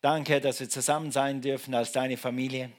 danke, 0.00 0.40
dass 0.40 0.60
wir 0.60 0.68
zusammen 0.68 1.12
sein 1.12 1.40
dürfen 1.40 1.74
als 1.74 1.92
deine 1.92 2.16
Familie 2.16 2.70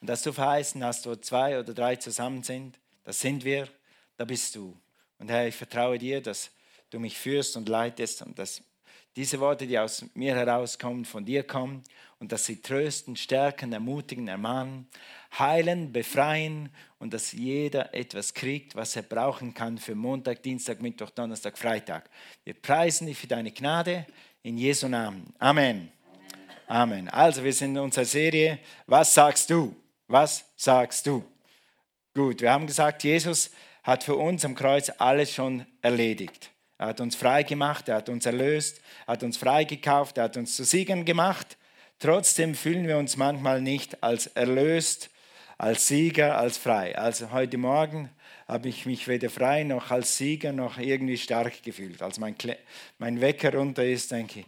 und 0.00 0.08
dass 0.08 0.22
du 0.22 0.32
verheißen 0.32 0.82
hast, 0.84 1.06
wo 1.06 1.14
zwei 1.16 1.58
oder 1.58 1.74
drei 1.74 1.96
zusammen 1.96 2.42
sind. 2.42 2.78
Das 3.04 3.20
sind 3.20 3.44
wir, 3.44 3.68
da 4.16 4.24
bist 4.24 4.54
du. 4.54 4.76
Und 5.18 5.30
Herr, 5.30 5.46
ich 5.46 5.54
vertraue 5.54 5.98
dir, 5.98 6.20
dass 6.20 6.50
du 6.90 6.98
mich 6.98 7.16
führst 7.18 7.56
und 7.56 7.68
leitest 7.68 8.22
und 8.22 8.38
dass 8.38 8.62
diese 9.14 9.40
Worte, 9.40 9.66
die 9.66 9.78
aus 9.78 10.04
mir 10.14 10.34
herauskommen, 10.34 11.04
von 11.04 11.24
dir 11.24 11.42
kommen 11.42 11.84
und 12.18 12.32
dass 12.32 12.46
sie 12.46 12.62
trösten, 12.62 13.14
stärken, 13.16 13.72
ermutigen, 13.72 14.26
ermahnen, 14.26 14.88
heilen, 15.38 15.92
befreien 15.92 16.70
und 16.98 17.12
dass 17.12 17.32
jeder 17.32 17.94
etwas 17.94 18.32
kriegt, 18.32 18.74
was 18.74 18.96
er 18.96 19.02
brauchen 19.02 19.52
kann 19.52 19.76
für 19.76 19.94
Montag, 19.94 20.42
Dienstag, 20.42 20.80
Mittwoch, 20.80 21.10
Donnerstag, 21.10 21.58
Freitag. 21.58 22.08
Wir 22.44 22.54
preisen 22.54 23.06
dich 23.06 23.18
für 23.18 23.26
deine 23.26 23.52
Gnade 23.52 24.06
in 24.42 24.56
Jesu 24.56 24.88
Namen. 24.88 25.34
Amen. 25.38 25.92
Amen. 26.72 27.10
Also 27.10 27.44
wir 27.44 27.52
sind 27.52 27.76
in 27.76 27.82
unserer 27.82 28.06
Serie, 28.06 28.58
was 28.86 29.12
sagst 29.12 29.50
du? 29.50 29.76
Was 30.08 30.42
sagst 30.56 31.06
du? 31.06 31.22
Gut, 32.14 32.40
wir 32.40 32.50
haben 32.50 32.66
gesagt, 32.66 33.04
Jesus 33.04 33.50
hat 33.82 34.04
für 34.04 34.16
uns 34.16 34.42
am 34.46 34.54
Kreuz 34.54 34.90
alles 34.96 35.34
schon 35.34 35.66
erledigt. 35.82 36.48
Er 36.78 36.86
hat 36.86 37.02
uns 37.02 37.14
frei 37.14 37.42
gemacht, 37.42 37.90
er 37.90 37.96
hat 37.96 38.08
uns 38.08 38.24
erlöst, 38.24 38.80
er 39.06 39.12
hat 39.12 39.22
uns 39.22 39.36
freigekauft, 39.36 40.16
er 40.16 40.24
hat 40.24 40.38
uns 40.38 40.56
zu 40.56 40.64
Siegern 40.64 41.04
gemacht. 41.04 41.58
Trotzdem 41.98 42.54
fühlen 42.54 42.88
wir 42.88 42.96
uns 42.96 43.18
manchmal 43.18 43.60
nicht 43.60 44.02
als 44.02 44.28
erlöst, 44.28 45.10
als 45.58 45.88
Sieger, 45.88 46.38
als 46.38 46.56
frei. 46.56 46.96
Also 46.96 47.32
heute 47.32 47.58
Morgen 47.58 48.08
habe 48.48 48.70
ich 48.70 48.86
mich 48.86 49.08
weder 49.08 49.28
frei 49.28 49.64
noch 49.64 49.90
als 49.90 50.16
Sieger 50.16 50.52
noch 50.52 50.78
irgendwie 50.78 51.18
stark 51.18 51.62
gefühlt. 51.62 52.00
Als 52.00 52.18
mein, 52.18 52.34
mein 52.96 53.20
Wecker 53.20 53.52
runter 53.52 53.84
ist, 53.84 54.10
denke 54.10 54.40
ich, 54.40 54.46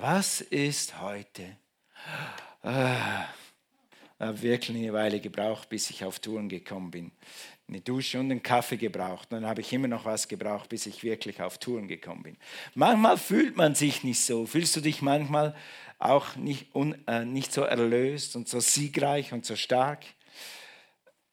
was 0.00 0.40
ist 0.40 1.00
heute? 1.00 1.56
Ah, 2.62 3.26
ich 4.18 4.26
habe 4.26 4.42
wirklich 4.42 4.76
eine 4.76 4.92
Weile 4.92 5.20
gebraucht, 5.20 5.68
bis 5.68 5.90
ich 5.90 6.04
auf 6.04 6.18
Touren 6.18 6.48
gekommen 6.48 6.90
bin 6.90 7.12
eine 7.68 7.80
Dusche 7.80 8.18
und 8.18 8.30
einen 8.30 8.42
Kaffee 8.42 8.76
gebraucht. 8.76 9.28
Dann 9.30 9.46
habe 9.46 9.60
ich 9.60 9.72
immer 9.72 9.88
noch 9.88 10.04
was 10.04 10.26
gebraucht, 10.26 10.68
bis 10.70 10.86
ich 10.86 11.04
wirklich 11.04 11.42
auf 11.42 11.58
Touren 11.58 11.86
gekommen 11.86 12.22
bin. 12.22 12.36
Manchmal 12.74 13.18
fühlt 13.18 13.56
man 13.56 13.74
sich 13.74 14.04
nicht 14.04 14.20
so. 14.20 14.46
Fühlst 14.46 14.74
du 14.76 14.80
dich 14.80 15.02
manchmal 15.02 15.54
auch 15.98 16.36
nicht, 16.36 16.74
un, 16.74 16.96
äh, 17.06 17.24
nicht 17.24 17.52
so 17.52 17.62
erlöst 17.62 18.36
und 18.36 18.48
so 18.48 18.60
siegreich 18.60 19.32
und 19.32 19.44
so 19.44 19.54
stark? 19.54 20.04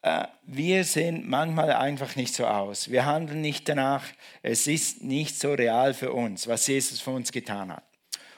Äh, 0.02 0.28
wir 0.44 0.84
sehen 0.84 1.24
manchmal 1.26 1.72
einfach 1.72 2.16
nicht 2.18 2.34
so 2.34 2.46
aus. 2.46 2.92
Wir 2.92 3.06
handeln 3.06 3.42
nicht 3.42 3.70
danach. 3.70 4.04
Es 4.42 4.68
ist 4.68 5.04
nicht 5.04 5.40
so 5.40 5.54
real 5.54 5.94
für 5.94 6.12
uns, 6.12 6.48
was 6.48 6.68
Jesus 6.68 7.00
für 7.00 7.12
uns 7.12 7.32
getan 7.32 7.72
hat. 7.72 7.95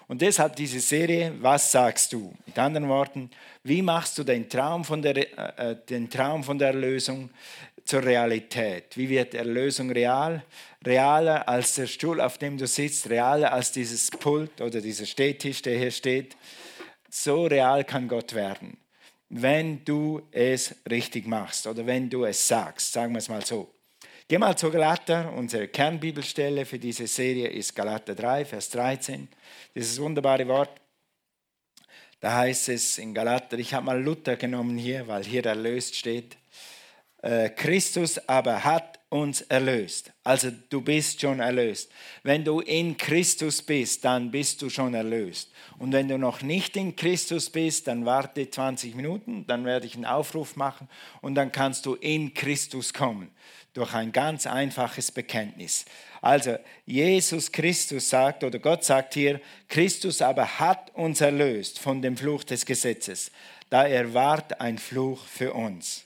Und 0.07 0.21
deshalb 0.21 0.55
diese 0.55 0.79
Serie, 0.79 1.33
was 1.41 1.71
sagst 1.71 2.13
du? 2.13 2.33
Mit 2.45 2.57
anderen 2.57 2.87
Worten, 2.87 3.29
wie 3.63 3.81
machst 3.81 4.17
du 4.17 4.23
den 4.23 4.49
Traum 4.49 4.85
von 4.85 5.01
der, 5.01 5.17
äh, 5.17 5.71
äh 5.71 5.75
den 5.89 6.09
Traum 6.09 6.43
von 6.43 6.57
der 6.57 6.69
Erlösung 6.69 7.29
zur 7.87 8.03
Realität. 8.03 8.97
Wie 8.97 9.09
wird 9.09 9.33
Erlösung 9.33 9.89
real? 9.91 10.43
Realer 10.85 11.47
als 11.47 11.75
der 11.75 11.87
Stuhl, 11.87 12.21
auf 12.21 12.37
dem 12.37 12.57
du 12.57 12.67
sitzt, 12.67 13.09
realer 13.09 13.51
als 13.53 13.71
dieses 13.71 14.11
Pult 14.11 14.61
oder 14.61 14.81
dieser 14.81 15.05
Stehtisch, 15.05 15.61
der 15.61 15.77
hier 15.77 15.91
steht. 15.91 16.35
So 17.09 17.45
real 17.45 17.83
kann 17.83 18.07
Gott 18.07 18.33
werden, 18.33 18.77
wenn 19.29 19.83
du 19.85 20.21
es 20.31 20.75
richtig 20.89 21.25
machst 21.27 21.65
oder 21.65 21.85
wenn 21.85 22.09
du 22.09 22.25
es 22.25 22.47
sagst. 22.47 22.91
Sagen 22.91 23.13
wir 23.13 23.19
es 23.19 23.29
mal 23.29 23.43
so. 23.43 23.73
Geh 24.29 24.37
mal 24.37 24.57
zu 24.57 24.69
Galater. 24.69 25.31
Unsere 25.31 25.69
Kernbibelstelle 25.69 26.65
für 26.65 26.77
diese 26.77 27.07
Serie 27.07 27.47
ist 27.47 27.73
Galater 27.73 28.13
3, 28.13 28.43
Vers 28.43 28.69
13. 28.71 29.29
Dieses 29.73 30.01
wunderbare 30.01 30.45
Wort. 30.49 30.81
Da 32.19 32.35
heißt 32.35 32.67
es 32.67 32.97
in 32.97 33.13
Galater, 33.13 33.57
ich 33.57 33.73
habe 33.73 33.85
mal 33.85 34.03
Luther 34.03 34.35
genommen 34.35 34.77
hier, 34.77 35.07
weil 35.07 35.23
hier 35.23 35.45
erlöst 35.45 35.95
steht. 35.95 36.35
Äh, 37.21 37.51
Christus 37.51 38.17
aber 38.27 38.65
hat 38.65 38.99
uns 39.07 39.43
erlöst. 39.43 40.11
Also 40.25 40.51
du 40.69 40.81
bist 40.81 41.21
schon 41.21 41.39
erlöst. 41.39 41.89
Wenn 42.23 42.43
du 42.43 42.59
in 42.59 42.97
Christus 42.97 43.61
bist, 43.61 44.03
dann 44.03 44.29
bist 44.29 44.61
du 44.61 44.69
schon 44.69 44.93
erlöst. 44.93 45.53
Und 45.79 45.93
wenn 45.93 46.09
du 46.09 46.17
noch 46.17 46.41
nicht 46.41 46.75
in 46.75 46.97
Christus 46.97 47.49
bist, 47.49 47.87
dann 47.87 48.05
warte 48.05 48.49
20 48.49 48.93
Minuten, 48.93 49.47
dann 49.47 49.63
werde 49.63 49.85
ich 49.85 49.95
einen 49.95 50.03
Aufruf 50.03 50.57
machen 50.57 50.89
und 51.21 51.35
dann 51.35 51.53
kannst 51.53 51.85
du 51.85 51.95
in 51.95 52.33
Christus 52.33 52.93
kommen 52.93 53.31
durch 53.77 53.93
ein 53.93 54.11
ganz 54.11 54.47
einfaches 54.47 55.11
Bekenntnis. 55.11 55.85
Also 56.19 56.57
Jesus 56.87 57.51
Christus 57.51 58.09
sagt 58.09 58.43
oder 58.43 58.57
Gott 58.57 58.83
sagt 58.83 59.13
hier, 59.13 59.39
Christus 59.67 60.23
aber 60.23 60.59
hat 60.59 60.89
uns 60.95 61.21
erlöst 61.21 61.77
von 61.77 62.01
dem 62.01 62.17
Fluch 62.17 62.43
des 62.43 62.65
Gesetzes. 62.65 63.31
Da 63.69 63.85
er 63.85 64.15
ward 64.15 64.59
ein 64.59 64.79
Fluch 64.79 65.23
für 65.25 65.53
uns. 65.53 66.05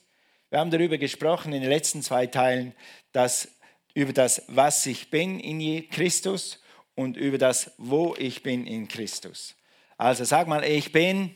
Wir 0.50 0.60
haben 0.60 0.70
darüber 0.70 0.98
gesprochen 0.98 1.54
in 1.54 1.62
den 1.62 1.70
letzten 1.70 2.02
zwei 2.02 2.28
Teilen, 2.28 2.74
dass 3.14 3.48
über 3.94 4.12
das, 4.12 4.44
was 4.48 4.86
ich 4.86 5.10
bin 5.10 5.40
in 5.40 5.90
Christus 5.90 6.62
und 6.96 7.16
über 7.16 7.38
das, 7.38 7.72
wo 7.78 8.16
ich 8.18 8.44
bin 8.44 8.68
in 8.68 8.90
Christus. 8.90 9.56
Also 9.98 10.26
sag 10.26 10.48
mal, 10.50 10.66
ich 10.66 10.92
bin 10.92 11.34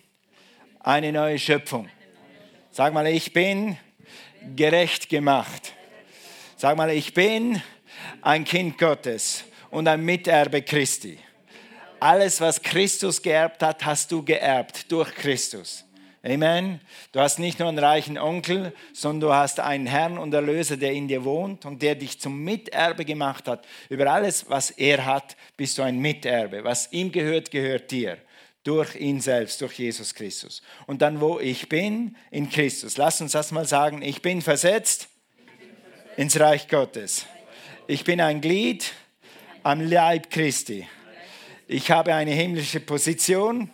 eine 0.81 1.13
neue 1.13 1.40
Schöpfung. 1.40 1.88
Sag 2.72 2.94
mal, 2.94 3.07
ich 3.07 3.31
bin 3.31 3.78
gerecht 4.53 5.07
gemacht. 5.07 5.75
Sag 6.65 6.77
mal, 6.77 6.89
ich 6.89 7.13
bin 7.13 7.61
ein 8.23 8.43
Kind 8.43 8.79
Gottes 8.79 9.43
und 9.69 9.87
ein 9.87 10.03
Miterbe 10.03 10.63
Christi. 10.63 11.19
Alles, 11.99 12.41
was 12.41 12.59
Christus 12.59 13.21
geerbt 13.21 13.61
hat, 13.61 13.85
hast 13.85 14.11
du 14.11 14.23
geerbt 14.23 14.91
durch 14.91 15.13
Christus. 15.13 15.85
Amen. 16.23 16.81
Du 17.11 17.19
hast 17.19 17.37
nicht 17.37 17.59
nur 17.59 17.69
einen 17.69 17.77
reichen 17.77 18.17
Onkel, 18.17 18.73
sondern 18.93 19.29
du 19.29 19.35
hast 19.35 19.59
einen 19.59 19.85
Herrn 19.85 20.17
und 20.17 20.33
Erlöser, 20.33 20.75
der 20.75 20.93
in 20.93 21.07
dir 21.07 21.23
wohnt 21.23 21.65
und 21.65 21.83
der 21.83 21.93
dich 21.93 22.19
zum 22.19 22.43
Miterbe 22.43 23.05
gemacht 23.05 23.47
hat. 23.47 23.67
Über 23.89 24.11
alles, 24.11 24.49
was 24.49 24.71
er 24.71 25.05
hat, 25.05 25.37
bist 25.57 25.77
du 25.77 25.83
ein 25.83 25.99
Miterbe. 25.99 26.63
Was 26.63 26.91
ihm 26.91 27.11
gehört, 27.11 27.51
gehört 27.51 27.91
dir. 27.91 28.17
Durch 28.63 28.95
ihn 28.95 29.21
selbst, 29.21 29.61
durch 29.61 29.73
Jesus 29.73 30.15
Christus. 30.15 30.63
Und 30.87 31.03
dann, 31.03 31.21
wo 31.21 31.39
ich 31.39 31.69
bin, 31.69 32.15
in 32.31 32.49
Christus. 32.49 32.97
Lass 32.97 33.21
uns 33.21 33.33
das 33.33 33.51
mal 33.51 33.67
sagen. 33.67 34.01
Ich 34.01 34.23
bin 34.23 34.41
versetzt 34.41 35.09
ins 36.17 36.39
Reich 36.39 36.67
Gottes. 36.67 37.25
Ich 37.87 38.03
bin 38.03 38.21
ein 38.21 38.39
Glied 38.41 38.93
am 39.63 39.81
Leib 39.81 40.29
Christi. 40.29 40.87
Ich 41.67 41.91
habe 41.91 42.13
eine 42.13 42.31
himmlische 42.31 42.79
Position. 42.79 43.69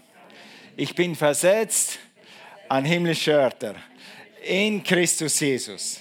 Ich 0.75 0.95
bin 0.95 1.15
versetzt 1.15 1.99
an 2.67 2.85
himmlische 2.85 3.31
Örter 3.31 3.75
in 4.43 4.83
Christus 4.83 5.39
Jesus. 5.39 5.99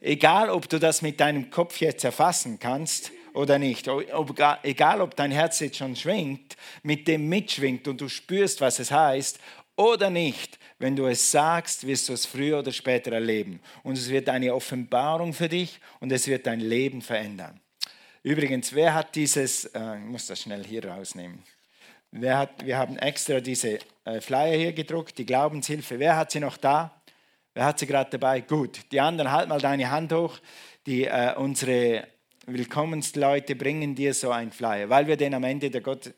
Egal, 0.00 0.50
ob 0.50 0.68
du 0.68 0.78
das 0.78 1.00
mit 1.00 1.20
deinem 1.20 1.50
Kopf 1.50 1.80
jetzt 1.80 2.04
erfassen 2.04 2.58
kannst 2.58 3.10
oder 3.32 3.58
nicht, 3.58 3.88
ob, 3.88 4.34
egal, 4.62 5.00
ob 5.00 5.16
dein 5.16 5.30
Herz 5.30 5.60
jetzt 5.60 5.78
schon 5.78 5.96
schwingt, 5.96 6.56
mit 6.82 7.08
dem 7.08 7.28
mitschwingt 7.28 7.88
und 7.88 8.00
du 8.00 8.08
spürst, 8.08 8.60
was 8.60 8.78
es 8.78 8.90
heißt 8.90 9.38
oder 9.76 10.10
nicht, 10.10 10.58
wenn 10.78 10.96
du 10.96 11.06
es 11.06 11.30
sagst, 11.30 11.86
wirst 11.86 12.08
du 12.08 12.12
es 12.12 12.26
früher 12.26 12.58
oder 12.58 12.72
später 12.72 13.12
erleben. 13.12 13.60
Und 13.82 13.96
es 13.96 14.10
wird 14.10 14.28
eine 14.28 14.54
Offenbarung 14.54 15.32
für 15.32 15.48
dich 15.48 15.80
und 16.00 16.12
es 16.12 16.26
wird 16.26 16.46
dein 16.46 16.60
Leben 16.60 17.02
verändern. 17.02 17.60
Übrigens, 18.22 18.74
wer 18.74 18.94
hat 18.94 19.14
dieses, 19.14 19.66
äh, 19.66 19.98
ich 19.98 20.04
muss 20.04 20.26
das 20.26 20.40
schnell 20.40 20.64
hier 20.64 20.84
rausnehmen. 20.84 21.42
Wer 22.10 22.38
hat, 22.38 22.64
wir 22.64 22.76
haben 22.76 22.98
extra 22.98 23.40
diese 23.40 23.78
äh, 24.04 24.20
Flyer 24.20 24.56
hier 24.56 24.72
gedruckt, 24.72 25.16
die 25.18 25.26
Glaubenshilfe. 25.26 25.98
Wer 25.98 26.16
hat 26.16 26.30
sie 26.30 26.40
noch 26.40 26.56
da? 26.56 27.00
Wer 27.54 27.64
hat 27.64 27.78
sie 27.78 27.86
gerade 27.86 28.10
dabei? 28.10 28.40
Gut. 28.40 28.80
Die 28.92 29.00
anderen, 29.00 29.32
halt 29.32 29.48
mal 29.48 29.60
deine 29.60 29.90
Hand 29.90 30.12
hoch. 30.12 30.38
Die, 30.86 31.04
äh, 31.04 31.34
unsere 31.36 32.06
Willkommensleute 32.46 33.56
bringen 33.56 33.94
dir 33.94 34.14
so 34.14 34.30
einen 34.30 34.52
Flyer, 34.52 34.88
weil 34.88 35.06
wir 35.06 35.16
den 35.16 35.34
am 35.34 35.44
Ende 35.44 35.70
der, 35.70 35.80
Gott, 35.80 36.14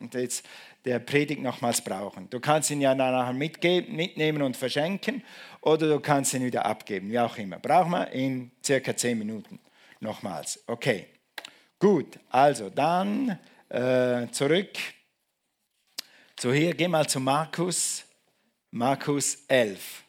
der 0.85 0.99
Predigt 0.99 1.43
nochmals 1.43 1.83
brauchen. 1.83 2.29
Du 2.31 2.39
kannst 2.39 2.71
ihn 2.71 2.81
ja 2.81 2.95
nachher 2.95 3.33
mitgeben, 3.33 3.97
mitnehmen 3.97 4.43
und 4.43 4.57
verschenken 4.57 5.23
oder 5.61 5.89
du 5.89 6.01
kannst 6.01 6.35
ihn 6.35 6.45
wieder 6.45 6.67
abgeben, 6.67 7.11
wie 7.11 7.19
auch 7.19 7.37
immer. 7.39 7.59
Brauchen 7.59 7.91
wir 7.91 8.11
in 8.13 8.51
circa 8.65 8.97
zehn 8.97 9.19
Minuten 9.19 9.59
nochmals. 10.01 10.63
Okay, 10.67 11.07
gut. 11.79 12.19
Also 12.29 12.71
dann 12.71 13.39
äh, 13.69 14.27
zurück 14.31 14.77
so, 16.41 16.53
hier, 16.53 16.73
geh 16.73 16.87
mal 16.87 17.05
zu 17.09 17.19
Markus, 17.19 18.05
Markus 18.71 19.45
11. 19.49 20.05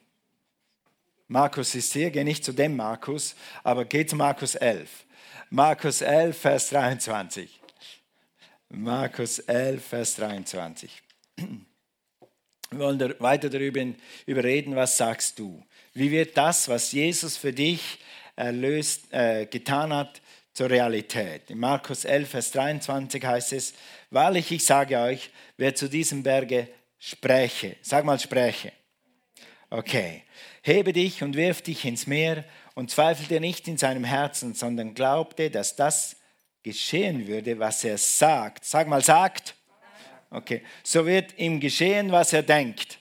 Markus 1.31 1.75
ist 1.75 1.93
hier, 1.93 2.09
geh 2.09 2.23
nicht 2.23 2.43
zu 2.43 2.53
dem 2.53 2.75
Markus, 2.75 3.35
aber 3.63 3.85
geh 3.85 4.03
zu 4.03 4.15
Markus 4.15 4.55
11. 4.55 4.89
Markus 5.51 6.01
11, 6.01 6.35
Vers 6.35 6.69
23. 6.69 7.59
Markus 8.69 9.37
11, 9.37 9.85
Vers 9.85 10.15
23. 10.15 11.03
Wir 12.71 12.79
wollen 12.79 13.13
weiter 13.19 13.47
darüber 13.47 13.93
reden, 14.27 14.75
was 14.75 14.97
sagst 14.97 15.37
du? 15.37 15.63
Wie 15.93 16.09
wird 16.09 16.35
das, 16.35 16.67
was 16.67 16.91
Jesus 16.91 17.37
für 17.37 17.53
dich 17.53 17.99
erlöst, 18.35 19.13
äh, 19.13 19.45
getan 19.45 19.93
hat, 19.93 20.23
zur 20.53 20.71
Realität? 20.71 21.51
In 21.51 21.59
Markus 21.59 22.05
11, 22.05 22.27
Vers 22.27 22.51
23 22.51 23.23
heißt 23.23 23.53
es, 23.53 23.75
Wahrlich, 24.09 24.51
ich 24.51 24.65
sage 24.65 24.97
euch, 24.97 25.29
wer 25.57 25.75
zu 25.75 25.87
diesem 25.89 26.23
Berge 26.23 26.69
spräche. 26.97 27.75
Sag 27.83 28.03
mal 28.03 28.19
spräche. 28.19 28.71
Okay. 29.69 30.23
Hebe 30.61 30.94
dich 30.94 31.23
und 31.23 31.35
wirf 31.35 31.61
dich 31.61 31.85
ins 31.85 32.07
Meer 32.07 32.44
und 32.75 32.91
zweifelte 32.91 33.39
nicht 33.39 33.67
in 33.67 33.77
seinem 33.77 34.03
Herzen, 34.03 34.53
sondern 34.53 34.94
glaubte, 34.94 35.50
dass 35.50 35.75
das 35.75 36.17
geschehen 36.63 37.27
würde, 37.27 37.59
was 37.59 37.83
er 37.83 37.97
sagt. 37.97 38.65
Sag 38.65 38.88
mal, 38.88 39.03
sagt. 39.03 39.56
Okay. 40.29 40.63
So 40.83 41.06
wird 41.06 41.38
ihm 41.38 41.59
geschehen, 41.59 42.11
was 42.11 42.33
er 42.33 42.44
denkt. 42.44 43.00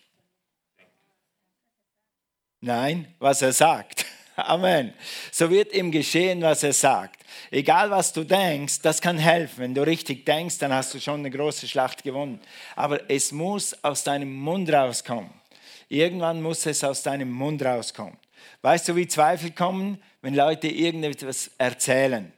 Nein, 2.60 3.14
was 3.18 3.42
er 3.42 3.52
sagt. 3.52 4.06
Amen. 4.36 4.94
So 5.30 5.50
wird 5.50 5.72
ihm 5.72 5.90
geschehen, 5.90 6.42
was 6.42 6.62
er 6.62 6.72
sagt. 6.72 7.24
Egal 7.50 7.90
was 7.90 8.12
du 8.12 8.24
denkst, 8.24 8.80
das 8.82 9.00
kann 9.00 9.18
helfen. 9.18 9.58
Wenn 9.58 9.74
du 9.74 9.82
richtig 9.82 10.24
denkst, 10.24 10.58
dann 10.58 10.72
hast 10.72 10.94
du 10.94 11.00
schon 11.00 11.20
eine 11.20 11.30
große 11.30 11.68
Schlacht 11.68 12.02
gewonnen. 12.02 12.40
Aber 12.74 13.10
es 13.10 13.32
muss 13.32 13.84
aus 13.84 14.04
deinem 14.04 14.32
Mund 14.32 14.72
rauskommen. 14.72 15.30
Irgendwann 15.88 16.42
muss 16.42 16.66
es 16.66 16.84
aus 16.84 17.02
deinem 17.02 17.30
Mund 17.30 17.62
rauskommen. 17.62 18.16
Weißt 18.62 18.88
du, 18.88 18.96
wie 18.96 19.08
Zweifel 19.08 19.50
kommen? 19.50 20.02
Wenn 20.20 20.34
Leute 20.34 20.68
irgendetwas 20.68 21.50
erzählen. 21.58 22.32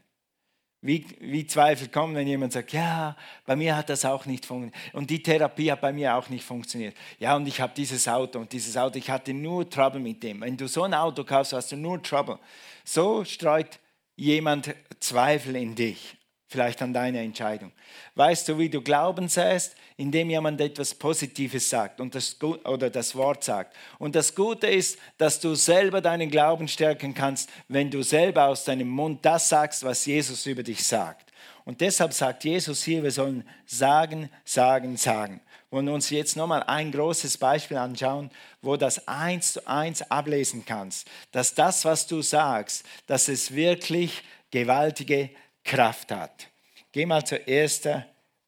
Wie, 0.83 1.05
wie 1.21 1.47
Zweifel 1.47 1.89
kommen, 1.89 2.15
wenn 2.15 2.27
jemand 2.27 2.55
sagt, 2.55 2.73
ja, 2.73 3.15
bei 3.45 3.55
mir 3.55 3.77
hat 3.77 3.91
das 3.91 4.07
auch 4.07 4.25
nicht 4.25 4.47
funktioniert. 4.47 4.95
Und 4.95 5.11
die 5.11 5.23
Therapie 5.23 5.71
hat 5.71 5.83
bei 5.83 5.93
mir 5.93 6.15
auch 6.15 6.31
nicht 6.31 6.45
funktioniert. 6.45 6.97
Ja, 7.19 7.37
und 7.37 7.47
ich 7.47 7.61
habe 7.61 7.75
dieses 7.77 8.09
Auto 8.09 8.39
und 8.39 8.51
dieses 8.51 8.77
Auto, 8.79 8.97
ich 8.99 9.11
hatte 9.11 9.35
nur 9.35 9.69
Trouble 9.69 10.01
mit 10.01 10.23
dem. 10.23 10.41
Wenn 10.41 10.57
du 10.57 10.67
so 10.69 10.85
ein 10.85 10.95
Auto 10.95 11.25
kaufst, 11.25 11.53
hast 11.53 11.73
du 11.73 11.77
nur 11.77 12.03
Trouble. 12.03 12.39
So 12.85 13.25
streut 13.25 13.79
jemand 14.17 14.75
Zweifel 15.01 15.57
in 15.57 15.75
dich 15.75 16.17
vielleicht 16.51 16.83
an 16.83 16.93
deine 16.93 17.21
Entscheidung. 17.21 17.71
Weißt 18.17 18.49
du, 18.49 18.59
wie 18.59 18.69
du 18.69 18.83
Glauben 18.83 19.29
säst? 19.29 19.77
Indem 19.97 20.31
jemand 20.31 20.61
etwas 20.61 20.95
Positives 20.95 21.71
sagt 21.71 22.01
und 22.01 22.15
das, 22.15 22.37
oder 22.43 22.91
das 22.91 23.15
Wort 23.15 23.45
sagt. 23.45 23.77
Und 23.99 24.17
das 24.17 24.35
Gute 24.35 24.67
ist, 24.67 24.99
dass 25.17 25.39
du 25.39 25.55
selber 25.55 26.01
deinen 26.01 26.29
Glauben 26.29 26.67
stärken 26.67 27.15
kannst, 27.15 27.49
wenn 27.69 27.91
du 27.91 28.03
selber 28.03 28.47
aus 28.47 28.65
deinem 28.65 28.89
Mund 28.89 29.25
das 29.25 29.49
sagst, 29.49 29.85
was 29.85 30.05
Jesus 30.07 30.45
über 30.47 30.65
dich 30.65 30.85
sagt. 30.85 31.31
Und 31.65 31.81
deshalb 31.81 32.13
sagt 32.13 32.43
Jesus 32.43 32.83
hier, 32.83 33.03
wir 33.03 33.13
sollen 33.13 33.45
sagen, 33.65 34.29
sagen, 34.45 34.97
sagen. 34.97 35.41
Und 35.69 35.89
uns 35.89 36.11
jetzt 36.11 36.37
nochmal 36.37 36.65
ein 36.65 36.91
großes 36.91 37.39
Beispiel 37.39 37.77
anschauen, 37.77 38.31
wo 38.61 38.77
das 38.77 39.07
eins 39.07 39.53
zu 39.53 39.69
eins 39.69 40.03
ablesen 40.11 40.65
kannst, 40.65 41.07
dass 41.31 41.55
das, 41.55 41.85
was 41.85 42.09
du 42.09 42.23
sagst, 42.23 42.85
dass 43.07 43.29
es 43.29 43.55
wirklich 43.55 44.25
gewaltige 44.51 45.31
Kraft 45.71 46.11
hat. 46.11 46.49
Geh 46.91 47.07
mal 47.07 47.25
zu 47.25 47.47
1. 47.47 47.83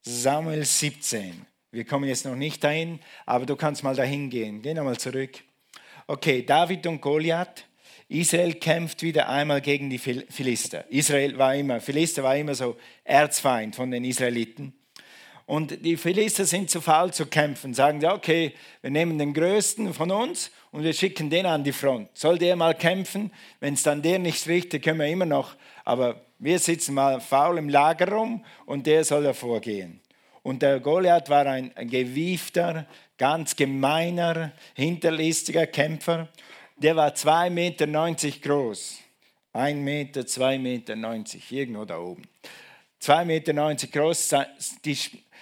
Samuel 0.01 0.65
17. 0.65 1.45
Wir 1.71 1.85
kommen 1.85 2.09
jetzt 2.09 2.25
noch 2.25 2.35
nicht 2.35 2.61
dahin, 2.61 2.99
aber 3.25 3.45
du 3.45 3.55
kannst 3.55 3.81
mal 3.81 3.95
dahin 3.95 4.29
gehen. 4.29 4.61
Geh 4.61 4.73
nochmal 4.73 4.97
zurück. 4.97 5.31
Okay, 6.05 6.45
David 6.45 6.85
und 6.85 6.99
Goliath. 6.99 7.63
Israel 8.09 8.55
kämpft 8.55 9.03
wieder 9.03 9.29
einmal 9.29 9.61
gegen 9.61 9.89
die 9.89 9.99
Philister. 9.99 10.83
Israel 10.91 11.37
war 11.37 11.55
immer, 11.55 11.79
Philister 11.79 12.23
war 12.23 12.35
immer 12.35 12.55
so 12.55 12.75
Erzfeind 13.05 13.77
von 13.77 13.89
den 13.89 14.03
Israeliten. 14.03 14.73
Und 15.45 15.85
die 15.85 15.95
Philister 15.95 16.43
sind 16.43 16.69
zu 16.69 16.81
faul 16.81 17.13
zu 17.13 17.25
kämpfen, 17.25 17.73
sagen, 17.73 18.01
ja, 18.01 18.13
okay, 18.13 18.53
wir 18.81 18.91
nehmen 18.91 19.17
den 19.17 19.33
Größten 19.33 19.93
von 19.93 20.11
uns 20.11 20.51
und 20.71 20.83
wir 20.83 20.93
schicken 20.93 21.29
den 21.29 21.45
an 21.45 21.63
die 21.63 21.71
Front. 21.71 22.09
Soll 22.13 22.37
der 22.37 22.57
mal 22.57 22.75
kämpfen? 22.75 23.31
Wenn 23.61 23.75
es 23.75 23.83
dann 23.83 24.01
der 24.01 24.19
nicht 24.19 24.45
richtet, 24.47 24.83
können 24.83 24.99
wir 24.99 25.07
immer 25.07 25.25
noch. 25.25 25.55
Aber 25.83 26.21
wir 26.39 26.59
sitzen 26.59 26.93
mal 26.93 27.19
faul 27.21 27.57
im 27.57 27.69
Lager 27.69 28.11
rum 28.11 28.43
und 28.65 28.85
der 28.87 29.03
soll 29.03 29.25
hervorgehen. 29.25 29.99
Und 30.41 30.61
der 30.61 30.79
Goliath 30.79 31.29
war 31.29 31.45
ein 31.45 31.71
gewiefter, 31.75 32.85
ganz 33.17 33.55
gemeiner, 33.55 34.51
hinterlistiger 34.73 35.67
Kämpfer. 35.67 36.27
Der 36.77 36.95
war 36.95 37.09
2,90 37.09 37.49
Meter 37.49 37.87
groß. 38.41 38.99
1 39.53 39.79
Meter, 39.79 40.21
2,90 40.21 40.59
Meter, 40.59 40.95
irgendwo 41.49 41.85
da 41.85 41.99
oben. 41.99 42.23
2,90 43.01 43.25
Meter 43.25 43.87
groß. 43.87 44.35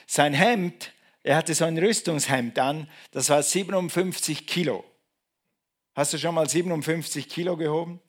Sein 0.05 0.33
Hemd, 0.33 0.91
er 1.23 1.37
hatte 1.37 1.53
so 1.53 1.65
ein 1.65 1.77
Rüstungshemd 1.77 2.59
an, 2.59 2.87
das 3.11 3.29
war 3.29 3.41
57 3.41 4.45
Kilo. 4.45 4.83
Hast 5.95 6.13
du 6.13 6.17
schon 6.17 6.35
mal 6.35 6.49
57 6.49 7.27
Kilo 7.27 7.55
gehoben? 7.57 7.99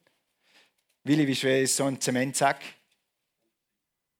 Willi, 1.04 1.26
wie 1.26 1.34
schwer 1.34 1.62
ist 1.62 1.76
so 1.76 1.84
ein 1.84 2.00
Zementsack? 2.00 2.60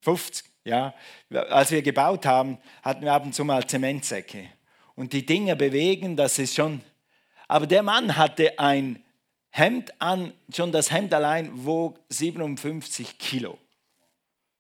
50, 0.01 0.45
ja. 0.65 0.95
Als 1.31 1.71
wir 1.71 1.83
gebaut 1.83 2.27
haben, 2.27 2.59
hatten 2.83 3.03
wir 3.03 3.13
ab 3.13 3.25
und 3.25 3.35
zu 3.35 3.45
mal 3.45 3.67
Zementsäcke. 3.67 4.49
Und 4.95 5.13
die 5.13 5.25
Dinger 5.25 5.55
bewegen, 5.55 6.17
das 6.17 6.39
ist 6.39 6.55
schon. 6.55 6.83
Aber 7.49 7.67
der 7.67 7.83
Mann 7.83 8.17
hatte 8.17 8.59
ein 8.59 9.03
Hemd 9.51 9.93
an, 10.01 10.33
schon 10.55 10.73
das 10.73 10.91
Hemd 10.91 11.13
allein 11.15 11.51
wog 11.65 12.01
57 12.09 13.19
Kilo. 13.19 13.59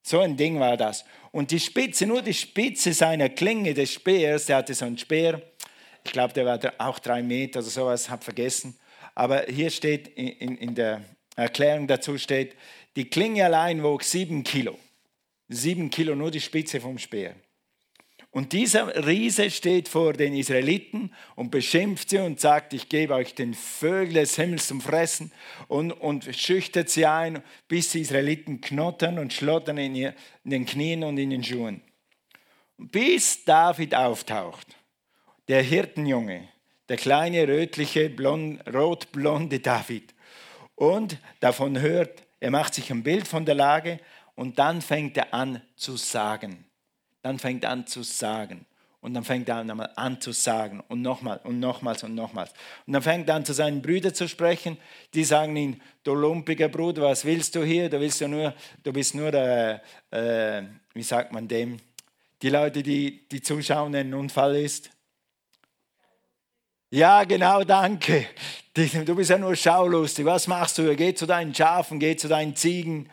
So 0.03 0.21
ein 0.21 0.37
Ding 0.37 0.61
war 0.61 0.77
das. 0.77 1.05
Und 1.31 1.51
die 1.51 1.61
Spitze, 1.61 2.07
nur 2.07 2.23
die 2.23 2.35
Spitze 2.35 2.93
seiner 2.93 3.29
Klinge 3.31 3.75
des 3.75 3.93
Speers, 3.93 4.47
der 4.47 4.57
hatte 4.57 4.75
so 4.75 4.85
einen 4.85 4.99
Speer, 4.99 5.41
ich 6.05 6.13
glaube, 6.13 6.35
der 6.35 6.45
war 6.45 6.59
auch 6.79 6.99
drei 6.99 7.23
Meter 7.23 7.61
oder 7.61 7.69
sowas, 7.69 8.11
habe 8.11 8.25
vergessen. 8.25 8.77
Aber 9.15 9.45
hier 9.49 9.71
steht 9.71 10.09
in, 10.09 10.57
in 10.57 10.75
der 10.75 11.03
Erklärung 11.37 11.87
dazu 11.87 12.19
steht, 12.19 12.56
die 12.96 13.08
Klinge 13.08 13.44
allein 13.44 13.82
wog 13.82 14.02
sieben 14.02 14.44
Kilo. 14.44 14.79
Sieben 15.49 15.90
Kilo, 15.90 16.14
nur 16.14 16.31
die 16.31 16.40
Spitze 16.40 16.81
vom 16.81 16.99
Speer. 16.99 17.34
Und 18.31 18.55
dieser 18.55 19.06
Riese 19.06 19.50
steht 19.50 19.88
vor 19.88 20.14
den 20.14 20.34
Israeliten 20.34 21.12
und 21.37 21.50
beschimpft 21.50 22.08
sie 22.08 22.19
und 22.19 22.40
sagt, 22.40 22.73
ich 22.73 22.88
gebe 22.88 23.14
euch 23.14 23.34
den 23.34 23.52
Vögel 23.52 24.14
des 24.14 24.37
Himmels 24.37 24.69
zum 24.69 24.81
Fressen 24.81 25.31
und, 25.69 25.93
und 25.93 26.34
schüchtert 26.34 26.88
sie 26.88 27.05
ein, 27.05 27.43
bis 27.69 27.93
die 27.93 28.00
Israeliten 28.00 28.62
knottern 28.62 29.19
und 29.19 29.34
schlottern 29.34 29.76
in, 29.76 29.94
ihr, 29.94 30.14
in 30.44 30.50
den 30.50 30.64
Knien 30.64 31.05
und 31.05 31.19
in 31.19 31.29
den 31.29 31.44
Schuhen. 31.44 31.82
Bis 32.79 33.44
David 33.44 33.94
auftaucht, 33.94 34.79
der 35.49 35.62
Hirtenjunge, 35.62 36.49
der 36.88 36.96
kleine 36.96 37.46
rötliche, 37.46 38.08
blond, 38.08 38.62
rotblonde 38.73 39.61
David 39.61 40.14
und 40.82 41.17
davon 41.38 41.81
hört, 41.81 42.25
er 42.40 42.50
macht 42.50 42.75
sich 42.75 42.90
ein 42.90 43.05
Bild 43.05 43.29
von 43.29 43.44
der 43.44 43.55
Lage 43.55 44.00
und 44.34 44.58
dann 44.58 44.82
fängt 44.82 45.17
er 45.17 45.32
an 45.32 45.62
zu 45.76 45.96
sagen. 45.96 46.64
Dann 47.23 47.38
fängt 47.38 47.62
er 47.62 47.70
an 47.70 47.87
zu 47.87 48.02
sagen. 48.02 48.67
Und 49.00 49.14
dann 49.14 49.23
fängt 49.23 49.49
er 49.49 49.58
an, 49.58 49.70
an 49.70 50.20
zu 50.20 50.32
sagen 50.32 50.82
und 50.88 51.00
nochmal 51.00 51.38
und 51.44 51.61
nochmals 51.61 52.02
und 52.02 52.17
nochmals. 52.17 52.52
Und 52.84 52.94
dann 52.94 53.02
fängt 53.02 53.29
er 53.29 53.37
an, 53.37 53.44
zu 53.44 53.53
seinen 53.53 53.81
Brüdern 53.81 54.12
zu 54.12 54.27
sprechen. 54.29 54.77
Die 55.15 55.22
sagen 55.22 55.55
ihm, 55.55 55.81
du 56.03 56.15
lumpiger 56.15 56.69
Bruder, 56.69 57.03
was 57.03 57.24
willst 57.24 57.55
du 57.55 57.62
hier? 57.62 57.89
Du, 57.89 58.01
willst 58.01 58.20
ja 58.20 58.27
nur, 58.27 58.53
du 58.82 58.93
bist 58.93 59.15
nur, 59.15 59.32
äh, 59.34 59.79
äh, 60.10 60.65
wie 60.94 61.03
sagt 61.05 61.31
man 61.32 61.46
dem, 61.46 61.77
die 62.43 62.48
Leute, 62.48 62.82
die, 62.82 63.29
die 63.29 63.41
zuschauen, 63.41 63.94
ein 63.94 64.15
Unfall 64.15 64.56
ist. 64.56 64.91
Ja, 66.94 67.25
genau, 67.25 67.65
danke. 67.65 68.27
Du 68.75 69.15
bist 69.15 69.31
ja 69.31 69.39
nur 69.39 69.56
schaulustig. 69.56 70.27
Was 70.27 70.46
machst 70.46 70.77
du? 70.77 70.94
Geh 70.94 71.15
zu 71.15 71.25
deinen 71.25 71.55
Schafen, 71.55 71.99
geh 71.99 72.17
zu 72.17 72.29
deinen 72.29 72.55
Ziegen. 72.55 73.08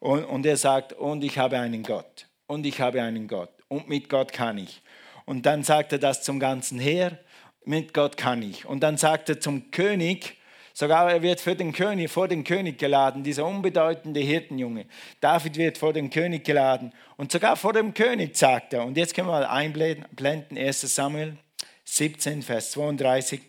Und, 0.00 0.24
und 0.24 0.44
er 0.44 0.58
sagt, 0.58 0.92
und 0.92 1.24
ich 1.24 1.38
habe 1.38 1.58
einen 1.58 1.82
Gott. 1.82 2.26
Und 2.46 2.66
ich 2.66 2.78
habe 2.78 3.00
einen 3.00 3.28
Gott. 3.28 3.48
Und 3.68 3.88
mit 3.88 4.10
Gott 4.10 4.34
kann 4.34 4.58
ich. 4.58 4.82
Und 5.24 5.46
dann 5.46 5.64
sagt 5.64 5.92
er 5.92 5.98
das 5.98 6.22
zum 6.22 6.40
ganzen 6.40 6.78
Heer. 6.78 7.18
Mit 7.64 7.94
Gott 7.94 8.18
kann 8.18 8.42
ich. 8.42 8.66
Und 8.66 8.80
dann 8.82 8.98
sagt 8.98 9.30
er 9.30 9.40
zum 9.40 9.70
König, 9.70 10.36
sogar 10.74 11.10
er 11.10 11.22
wird 11.22 11.40
für 11.40 11.56
den 11.56 11.72
König, 11.72 12.10
vor 12.10 12.28
den 12.28 12.44
König 12.44 12.76
geladen, 12.76 13.24
dieser 13.24 13.46
unbedeutende 13.46 14.20
Hirtenjunge. 14.20 14.84
David 15.22 15.56
wird 15.56 15.78
vor 15.78 15.94
den 15.94 16.10
König 16.10 16.44
geladen. 16.44 16.92
Und 17.16 17.32
sogar 17.32 17.56
vor 17.56 17.72
dem 17.72 17.94
König 17.94 18.36
sagt 18.36 18.74
er. 18.74 18.84
Und 18.84 18.98
jetzt 18.98 19.14
können 19.14 19.28
wir 19.28 19.40
mal 19.40 19.46
einblenden, 19.46 20.58
1 20.58 20.82
Samuel 20.94 21.38
17, 21.84 22.42
Vers 22.42 22.72
32. 22.72 23.40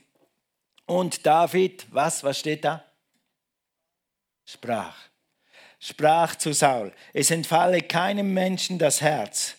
Und 0.85 1.25
David, 1.25 1.85
was, 1.91 2.23
was 2.23 2.39
steht 2.39 2.65
da? 2.65 2.83
Sprach. 4.45 4.95
Sprach 5.79 6.35
zu 6.35 6.53
Saul, 6.53 6.93
es 7.13 7.31
entfalle 7.31 7.81
keinem 7.81 8.33
Menschen 8.33 8.77
das 8.79 9.01
Herz 9.01 9.55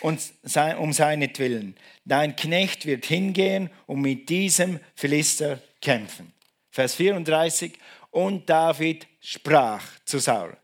um 0.00 0.92
seinetwillen. 0.92 1.76
Dein 2.04 2.36
Knecht 2.36 2.84
wird 2.84 3.06
hingehen 3.06 3.70
und 3.86 4.00
mit 4.00 4.28
diesem 4.28 4.80
Philister 4.94 5.60
kämpfen. 5.80 6.32
Vers 6.70 6.94
34. 6.96 7.78
Und 8.10 8.48
David 8.50 9.06
sprach 9.20 9.82
zu 10.04 10.18
Saul. 10.18 10.56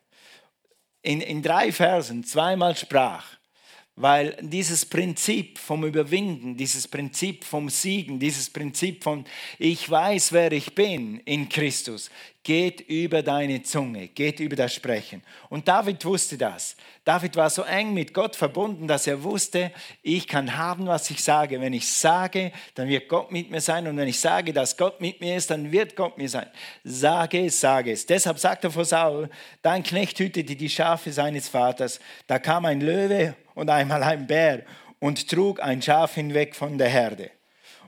In, 1.02 1.20
in 1.20 1.42
drei 1.42 1.72
Versen 1.72 2.24
zweimal 2.24 2.76
sprach 2.76 3.39
weil 3.96 4.36
dieses 4.40 4.86
Prinzip 4.86 5.58
vom 5.58 5.84
Überwinden, 5.84 6.56
dieses 6.56 6.88
Prinzip 6.88 7.44
vom 7.44 7.68
Siegen, 7.68 8.18
dieses 8.18 8.50
Prinzip 8.50 9.04
von 9.04 9.24
ich 9.58 9.88
weiß, 9.88 10.32
wer 10.32 10.52
ich 10.52 10.74
bin 10.74 11.20
in 11.24 11.48
Christus, 11.48 12.10
geht 12.42 12.80
über 12.80 13.22
deine 13.22 13.62
Zunge, 13.62 14.08
geht 14.08 14.40
über 14.40 14.56
das 14.56 14.74
Sprechen. 14.74 15.22
Und 15.50 15.68
David 15.68 16.02
wusste 16.04 16.38
das. 16.38 16.74
David 17.04 17.36
war 17.36 17.50
so 17.50 17.62
eng 17.62 17.92
mit 17.92 18.14
Gott 18.14 18.34
verbunden, 18.34 18.88
dass 18.88 19.06
er 19.06 19.22
wusste, 19.22 19.72
ich 20.02 20.26
kann 20.26 20.56
haben, 20.56 20.86
was 20.86 21.10
ich 21.10 21.22
sage. 21.22 21.60
Wenn 21.60 21.74
ich 21.74 21.90
sage, 21.90 22.52
dann 22.74 22.88
wird 22.88 23.08
Gott 23.08 23.30
mit 23.30 23.50
mir 23.50 23.60
sein. 23.60 23.86
Und 23.86 23.96
wenn 23.98 24.08
ich 24.08 24.18
sage, 24.18 24.54
dass 24.54 24.76
Gott 24.76 25.00
mit 25.02 25.20
mir 25.20 25.36
ist, 25.36 25.50
dann 25.50 25.70
wird 25.70 25.96
Gott 25.96 26.16
mir 26.16 26.28
sein. 26.28 26.46
Sage 26.82 27.44
es, 27.44 27.60
sage 27.60 27.92
es. 27.92 28.06
Deshalb 28.06 28.38
sagt 28.38 28.64
er 28.64 28.70
vor 28.70 28.86
Saul, 28.86 29.28
dein 29.60 29.82
Knecht 29.82 30.18
hütete 30.18 30.56
die 30.56 30.70
Schafe 30.70 31.12
seines 31.12 31.48
Vaters. 31.48 32.00
Da 32.26 32.38
kam 32.38 32.64
ein 32.64 32.80
Löwe 32.80 33.34
und 33.54 33.68
einmal 33.68 34.02
ein 34.02 34.26
Bär 34.26 34.62
und 34.98 35.28
trug 35.28 35.62
ein 35.62 35.82
Schaf 35.82 36.14
hinweg 36.14 36.56
von 36.56 36.78
der 36.78 36.88
Herde. 36.88 37.30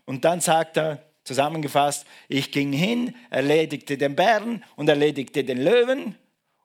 Und 0.04 0.25
dann 0.26 0.40
sagt 0.40 0.76
er, 0.76 1.02
zusammengefasst, 1.25 2.07
ich 2.29 2.50
ging 2.50 2.73
hin, 2.73 3.14
erledigte 3.31 3.97
den 3.97 4.17
Bären 4.17 4.64
und 4.76 4.88
erledigte 4.88 5.45
den 5.45 5.62
Löwen. 5.62 6.17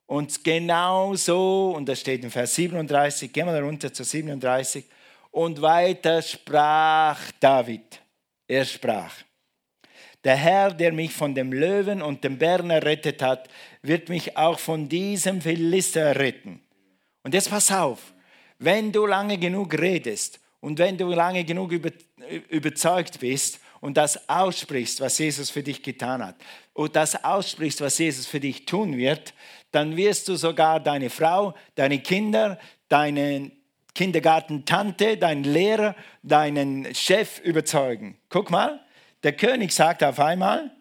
Und 0.06 0.44
genau 0.44 1.16
so, 1.16 1.74
und 1.76 1.88
das 1.88 2.00
steht 2.00 2.24
in 2.24 2.32
Vers 2.32 2.56
37, 2.56 3.32
gehen 3.32 3.46
wir 3.46 3.54
da 3.54 3.60
runter 3.60 3.92
zu 3.92 4.04
37, 4.04 4.86
und 5.32 5.62
weiter 5.62 6.22
sprach 6.22 7.20
David. 7.40 8.02
Er 8.48 8.64
sprach, 8.64 9.14
der 10.24 10.36
Herr, 10.36 10.74
der 10.74 10.94
mich 10.94 11.14
von 11.14 11.36
dem 11.36 11.54
Löwen 11.54 12.02
und 12.02 12.24
dem 12.24 12.38
Bären 12.38 12.70
errettet 12.70 13.22
hat, 13.22 13.50
wird 13.82 14.10
mich 14.10 14.36
auch 14.36 14.60
von 14.60 14.90
diesem 14.90 15.42
Philister 15.42 16.18
retten. 16.18 16.62
Und 17.24 17.34
jetzt 17.34 17.50
pass 17.50 17.72
auf, 17.72 18.14
wenn 18.60 18.92
du 18.92 19.06
lange 19.06 19.38
genug 19.38 19.78
redest 19.78 20.40
und 20.60 20.80
wenn 20.80 20.98
du 20.98 21.08
lange 21.10 21.44
genug 21.44 21.72
über, 21.72 21.92
überzeugt 22.50 23.20
bist 23.20 23.60
und 23.80 23.98
das 23.98 24.30
aussprichst, 24.30 25.02
was 25.02 25.18
Jesus 25.18 25.50
für 25.50 25.64
dich 25.64 25.84
getan 25.84 26.26
hat, 26.26 26.36
und 26.74 26.96
das 26.96 27.24
aussprichst, 27.24 27.82
was 27.82 27.98
Jesus 27.98 28.28
für 28.28 28.40
dich 28.40 28.66
tun 28.66 28.98
wird, 28.98 29.34
dann 29.72 29.98
wirst 29.98 30.28
du 30.28 30.36
sogar 30.36 30.80
deine 30.80 31.10
Frau, 31.10 31.56
deine 31.76 32.00
Kinder, 32.00 32.60
deine 32.88 33.52
Kindergartentante, 33.94 35.18
deinen 35.18 35.44
Lehrer, 35.44 35.96
deinen 36.22 36.94
Chef 36.94 37.40
überzeugen. 37.40 38.18
Guck 38.30 38.52
mal, 38.52 38.80
der 39.24 39.34
König 39.34 39.72
sagt 39.72 40.04
auf 40.04 40.20
einmal, 40.20 40.72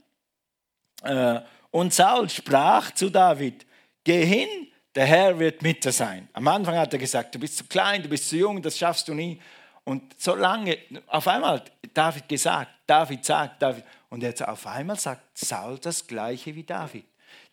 äh, 1.02 1.40
und 1.70 1.94
Saul 1.94 2.28
sprach 2.28 2.90
zu 2.92 3.10
David, 3.10 3.66
geh 4.04 4.24
hin, 4.24 4.48
der 4.94 5.06
Herr 5.06 5.38
wird 5.38 5.62
mit 5.62 5.84
dir 5.84 5.92
sein. 5.92 6.28
Am 6.32 6.46
Anfang 6.48 6.76
hat 6.76 6.92
er 6.92 6.98
gesagt, 6.98 7.34
du 7.34 7.38
bist 7.38 7.58
zu 7.58 7.64
klein, 7.64 8.02
du 8.02 8.08
bist 8.08 8.28
zu 8.28 8.36
jung, 8.36 8.62
das 8.62 8.78
schaffst 8.78 9.08
du 9.08 9.14
nie. 9.14 9.40
Und 9.84 10.18
so 10.20 10.34
lange, 10.34 10.78
auf 11.06 11.28
einmal 11.28 11.56
hat 11.56 11.72
David 11.94 12.28
gesagt, 12.28 12.70
David 12.86 13.24
sagt, 13.24 13.62
David, 13.62 13.84
und 14.08 14.22
jetzt 14.22 14.46
auf 14.46 14.66
einmal 14.66 14.98
sagt 14.98 15.36
Saul 15.36 15.78
das 15.78 16.06
gleiche 16.06 16.54
wie 16.54 16.62
David. 16.62 17.04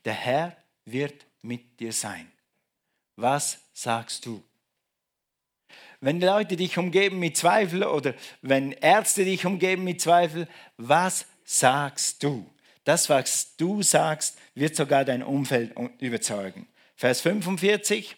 Der 0.06 0.14
Herr 0.14 0.56
wird 0.86 1.26
mit 1.42 1.80
dir 1.80 1.92
sein. 1.92 2.32
Was 3.16 3.60
sagst 3.74 4.26
du? 4.26 4.44
Wenn 6.02 6.20
Leute 6.20 6.58
dich 6.58 6.78
umgeben 6.78 7.20
mit 7.20 7.38
Zweifel 7.38 7.84
oder 7.84 8.14
wenn 8.42 8.74
Ärzte 8.74 9.24
dich 9.24 9.46
umgeben 9.46 9.84
mit 9.84 10.02
Zweifel, 10.02 10.48
was 10.78 11.26
sagst 11.46 12.22
du? 12.24 12.50
Das, 12.84 13.10
was 13.10 13.56
du 13.56 13.82
sagst, 13.82 14.38
wird 14.56 14.76
sogar 14.76 15.06
dein 15.06 15.24
Umfeld 15.24 15.74
überzeugen. 16.00 16.68
Vers 16.96 17.22
45. 17.22 18.18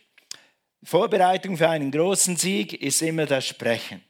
Vorbereitung 0.84 1.58
für 1.58 1.70
einen 1.70 1.92
großen 1.92 2.36
Sieg 2.38 2.74
ist 2.74 3.02
immer 3.02 3.26
das 3.26 3.46
Sprechen. 3.48 4.04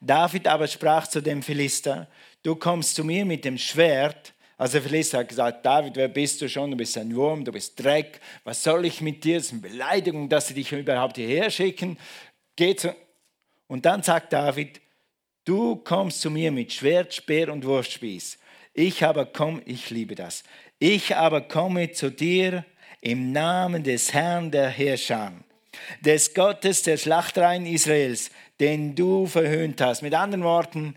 David 0.00 0.46
aber 0.46 0.66
sprach 0.66 1.06
zu 1.06 1.20
dem 1.20 1.42
Philister, 1.42 2.08
du 2.46 2.54
kommst 2.54 2.94
zu 2.94 3.02
mir 3.02 3.24
mit 3.24 3.44
dem 3.44 3.58
Schwert. 3.58 4.32
Also 4.56 4.80
Philister 4.80 5.18
hat 5.18 5.28
gesagt, 5.28 5.66
David, 5.66 5.96
wer 5.96 6.06
bist 6.06 6.40
du 6.40 6.48
schon? 6.48 6.70
Du 6.70 6.76
bist 6.76 6.96
ein 6.96 7.14
Wurm, 7.14 7.44
du 7.44 7.50
bist 7.50 7.82
Dreck. 7.82 8.20
Was 8.44 8.62
soll 8.62 8.86
ich 8.86 9.00
mit 9.00 9.24
dir? 9.24 9.38
Das 9.38 9.46
ist 9.46 9.52
eine 9.52 9.62
Beleidigung, 9.62 10.28
dass 10.28 10.46
sie 10.46 10.54
dich 10.54 10.70
überhaupt 10.70 11.16
hierher 11.16 11.50
schicken. 11.50 11.98
Geh 12.54 12.76
zu 12.76 12.94
und 13.66 13.84
dann 13.84 14.04
sagt 14.04 14.32
David, 14.32 14.80
du 15.44 15.74
kommst 15.74 16.20
zu 16.20 16.30
mir 16.30 16.52
mit 16.52 16.72
Schwert, 16.72 17.12
Speer 17.12 17.52
und 17.52 17.64
Wurfspieß. 17.64 18.38
Ich 18.74 19.04
aber 19.04 19.26
komme, 19.26 19.60
ich 19.64 19.90
liebe 19.90 20.14
das. 20.14 20.44
Ich 20.78 21.16
aber 21.16 21.40
komme 21.40 21.90
zu 21.90 22.12
dir 22.12 22.64
im 23.00 23.32
Namen 23.32 23.82
des 23.82 24.14
Herrn 24.14 24.52
der 24.52 24.68
Herrscher, 24.68 25.32
des 26.00 26.32
Gottes 26.32 26.84
der 26.84 26.96
Schlachtreihen 26.96 27.66
Israels, 27.66 28.30
den 28.60 28.94
du 28.94 29.26
verhöhnt 29.26 29.80
hast. 29.80 30.02
Mit 30.02 30.14
anderen 30.14 30.44
Worten, 30.44 30.94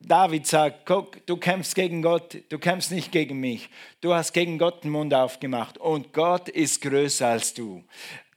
David 0.00 0.46
sagt, 0.46 0.86
guck, 0.86 1.26
du 1.26 1.36
kämpfst 1.36 1.74
gegen 1.74 2.02
Gott, 2.02 2.38
du 2.48 2.58
kämpfst 2.58 2.92
nicht 2.92 3.10
gegen 3.10 3.40
mich. 3.40 3.68
Du 4.00 4.14
hast 4.14 4.32
gegen 4.32 4.56
Gott 4.56 4.84
den 4.84 4.90
Mund 4.92 5.12
aufgemacht 5.12 5.76
und 5.78 6.12
Gott 6.12 6.48
ist 6.48 6.80
größer 6.82 7.26
als 7.26 7.52
du. 7.52 7.82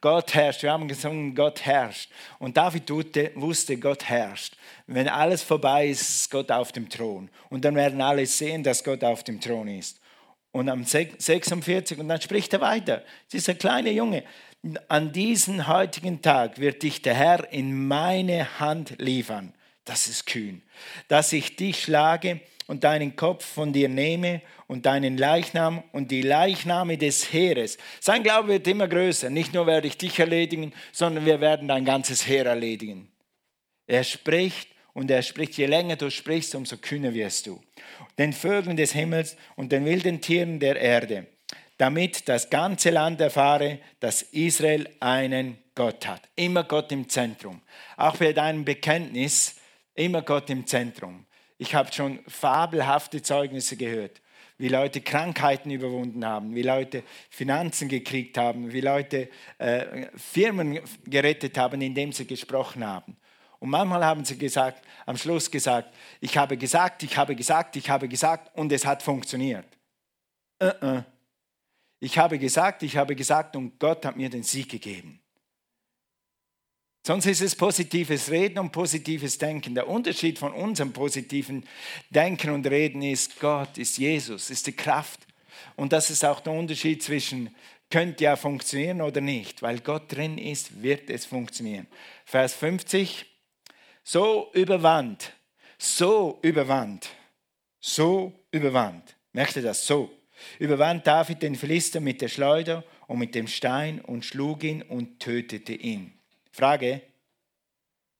Gott 0.02 0.34
herrscht. 0.34 0.64
Wir 0.64 0.72
haben 0.72 0.88
gesungen, 0.88 1.36
Gott 1.36 1.64
herrscht. 1.64 2.10
Und 2.40 2.58
David 2.58 2.90
wusste, 3.36 3.78
Gott 3.78 4.06
herrscht. 4.06 4.58
Wenn 4.88 5.08
alles 5.08 5.44
vorbei 5.44 5.88
ist, 5.88 6.02
ist 6.02 6.32
Gott 6.32 6.52
auf 6.52 6.72
dem 6.72 6.90
Thron. 6.90 7.30
Und 7.50 7.64
dann 7.64 7.76
werden 7.76 8.02
alle 8.02 8.26
sehen, 8.26 8.64
dass 8.64 8.84
Gott 8.84 9.04
auf 9.04 9.24
dem 9.24 9.40
Thron 9.40 9.68
ist. 9.68 10.02
Und 10.52 10.68
am 10.68 10.84
46, 10.84 12.00
und 12.00 12.10
dann 12.10 12.20
spricht 12.20 12.52
er 12.54 12.62
weiter, 12.62 13.04
dieser 13.32 13.54
kleine 13.54 13.92
Junge, 13.92 14.24
an 14.88 15.12
diesem 15.12 15.68
heutigen 15.68 16.22
Tag 16.22 16.60
wird 16.60 16.82
dich 16.82 17.04
der 17.04 17.14
Herr 17.14 17.52
in 17.54 17.88
meine 17.88 18.60
Hand 18.60 18.96
liefern. 18.98 19.54
Das 19.92 20.08
ist 20.08 20.26
kühn. 20.26 20.62
Dass 21.10 21.34
ich 21.34 21.58
dich 21.58 21.84
schlage 21.84 22.40
und 22.68 22.86
deinen 22.86 23.18
Kopf 23.18 23.44
von 23.44 23.74
dir 23.74 23.90
nehme 23.90 24.42
und 24.68 24.86
deinen 24.86 25.18
Leichnam 25.18 25.84
und 25.92 26.12
die 26.12 26.22
Leichname 26.22 26.98
des 26.98 27.34
Heeres. 27.34 27.78
Sein 28.00 28.24
Glaube 28.24 28.48
wird 28.48 28.68
immer 28.70 28.88
größer. 28.88 29.30
Nicht 29.30 29.54
nur 29.54 29.68
werde 29.68 29.88
ich 29.90 29.98
dich 29.98 30.18
erledigen, 30.18 30.72
sondern 30.94 31.26
wir 31.26 31.42
werden 31.42 31.68
dein 31.68 31.84
ganzes 31.84 32.26
Heer 32.26 32.46
erledigen. 32.46 33.12
Er 33.86 34.06
spricht 34.06 34.70
und 34.94 35.12
er 35.12 35.24
spricht, 35.24 35.58
je 35.58 35.66
länger 35.66 35.98
du 35.98 36.10
sprichst, 36.10 36.56
umso 36.56 36.78
kühner 36.78 37.14
wirst 37.14 37.48
du. 37.48 37.62
Den 38.18 38.32
Vögeln 38.32 38.78
des 38.78 38.94
Himmels 38.94 39.36
und 39.58 39.74
den 39.74 39.84
wilden 39.84 40.22
Tieren 40.22 40.62
der 40.62 40.78
Erde, 40.78 41.28
damit 41.78 42.30
das 42.30 42.50
ganze 42.50 42.92
Land 42.92 43.20
erfahre, 43.20 43.80
dass 44.00 44.22
Israel 44.22 44.88
einen 45.02 45.58
Gott 45.76 46.08
hat. 46.08 46.22
Immer 46.38 46.64
Gott 46.64 46.94
im 46.94 47.10
Zentrum. 47.10 47.60
Auch 47.98 48.16
bei 48.16 48.32
deinem 48.32 48.64
Bekenntnis, 48.64 49.56
immer 49.96 50.22
Gott 50.22 50.50
im 50.50 50.66
Zentrum. 50.66 51.26
Ich 51.58 51.76
habe 51.76 51.92
schon 51.94 52.20
fabelhafte 52.28 53.22
Zeugnisse 53.22 53.78
gehört, 53.78 54.22
wie 54.58 54.68
Leute 54.68 55.02
Krankheiten 55.02 55.70
überwunden 55.72 56.26
haben, 56.26 56.56
wie 56.56 56.64
Leute 56.64 57.04
Finanzen 57.30 57.88
gekriegt 57.88 58.38
haben, 58.38 58.72
wie 58.74 58.82
Leute 58.82 59.30
äh, 59.58 60.08
Firmen 60.16 60.80
gerettet 61.06 61.58
haben, 61.58 61.82
indem 61.82 62.12
sie 62.12 62.26
gesprochen 62.26 62.86
haben. 62.86 63.18
Und 63.60 63.70
manchmal 63.70 64.04
haben 64.04 64.26
sie 64.26 64.38
gesagt, 64.40 64.84
am 65.06 65.18
Schluss 65.18 65.52
gesagt, 65.52 65.94
ich 66.20 66.36
habe 66.36 66.58
gesagt, 66.58 67.04
ich 67.04 67.16
habe 67.16 67.36
gesagt, 67.36 67.76
ich 67.76 67.90
habe 67.90 68.08
gesagt 68.08 68.58
und 68.58 68.72
es 68.72 68.86
hat 68.86 69.04
funktioniert. 69.04 69.68
Uh 70.62 70.66
-uh. 70.66 71.04
Ich 72.00 72.18
habe 72.18 72.40
gesagt, 72.40 72.82
ich 72.82 72.98
habe 72.98 73.16
gesagt 73.16 73.56
und 73.56 73.78
Gott 73.78 74.04
hat 74.04 74.18
mir 74.18 74.32
den 74.32 74.42
Sieg 74.42 74.70
gegeben. 74.70 75.21
Sonst 77.04 77.26
ist 77.26 77.42
es 77.42 77.56
positives 77.56 78.30
Reden 78.30 78.60
und 78.60 78.72
positives 78.72 79.38
Denken. 79.38 79.74
Der 79.74 79.88
Unterschied 79.88 80.38
von 80.38 80.54
unserem 80.54 80.94
positiven 80.94 81.66
Denken 82.10 82.52
und 82.52 82.68
Reden 82.68 83.02
ist, 83.02 83.40
Gott 83.40 83.78
ist 83.78 83.98
Jesus, 83.98 84.50
ist 84.52 84.68
die 84.68 84.76
Kraft. 84.76 85.22
Und 85.76 85.94
das 85.94 86.10
ist 86.12 86.24
auch 86.24 86.40
der 86.40 86.54
Unterschied 86.54 87.02
zwischen 87.02 87.56
könnte 87.92 88.24
ja 88.24 88.36
funktionieren 88.36 89.02
oder 89.02 89.22
nicht. 89.22 89.62
Weil 89.62 89.80
Gott 89.80 90.12
drin 90.12 90.38
ist, 90.38 90.82
wird 90.82 91.10
es 91.10 91.26
funktionieren. 91.26 91.88
Vers 92.26 92.54
50 92.56 93.26
so 94.04 94.50
überwand, 94.54 95.34
so 95.78 96.40
überwand, 96.42 97.10
so 97.80 98.34
überwand. 98.52 99.16
Merkt 99.34 99.56
ihr 99.58 99.62
das? 99.62 99.86
So. 99.86 100.10
Überwand 100.58 101.06
David 101.06 101.44
den 101.44 101.56
Philister 101.56 102.00
mit 102.00 102.20
der 102.22 102.28
Schleuder 102.28 102.84
und 103.06 103.20
mit 103.20 103.36
dem 103.36 103.48
Stein 103.48 104.02
und 104.02 104.26
schlug 104.26 104.64
ihn 104.64 104.82
und 104.82 105.20
tötete 105.20 105.74
ihn. 105.74 106.14
Frage, 106.52 107.02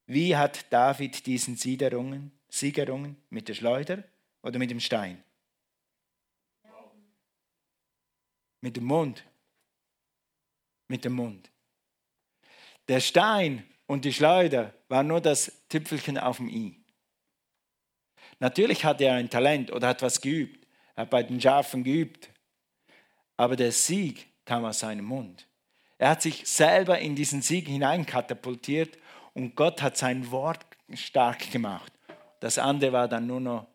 wie 0.06 0.36
hat 0.36 0.72
David 0.72 1.26
diesen 1.26 1.56
Siegerungen, 1.56 2.32
Siegerungen 2.50 3.16
mit 3.30 3.48
der 3.48 3.54
Schleuder 3.54 4.04
oder 4.42 4.60
mit 4.60 4.72
dem 4.72 4.80
Stein? 4.80 5.24
Mit 8.62 8.78
dem 8.78 8.86
Mund. 8.86 9.24
Mit 10.88 11.06
dem 11.06 11.14
Mund. 11.14 11.50
Der 12.88 13.00
Stein 13.00 13.66
und 13.88 14.06
die 14.06 14.14
Schleuder 14.14 14.74
war 14.88 15.04
nur 15.04 15.22
das 15.22 15.68
Tüpfelchen 15.70 16.18
auf 16.18 16.38
dem 16.38 16.50
i. 16.50 16.78
Natürlich 18.40 18.84
hat 18.86 19.02
er 19.02 19.16
ein 19.16 19.30
Talent 19.30 19.72
oder 19.72 19.90
hat 19.90 20.02
was 20.02 20.20
geübt. 20.20 20.68
Hat 20.96 21.10
bei 21.10 21.24
den 21.24 21.40
Schafen 21.40 21.84
geübt. 21.84 22.30
Aber 23.38 23.56
der 23.56 23.72
Sieg 23.72 24.28
kam 24.46 24.66
aus 24.66 24.80
seinem 24.80 25.06
Mund. 25.06 25.48
Er 26.02 26.10
hat 26.10 26.24
sich 26.24 26.48
selber 26.48 26.98
in 26.98 27.16
diesen 27.16 27.44
Sieg 27.44 27.68
hineinkatapultiert 27.68 28.98
und 29.36 29.56
Gott 29.56 29.84
hat 29.84 29.98
sein 29.98 30.32
Wort 30.32 30.66
stark 30.96 31.52
gemacht. 31.52 31.94
Das 32.40 32.58
andere 32.58 32.92
war 32.92 33.08
dann 33.08 33.28
nur 33.28 33.40
noch 33.40 33.68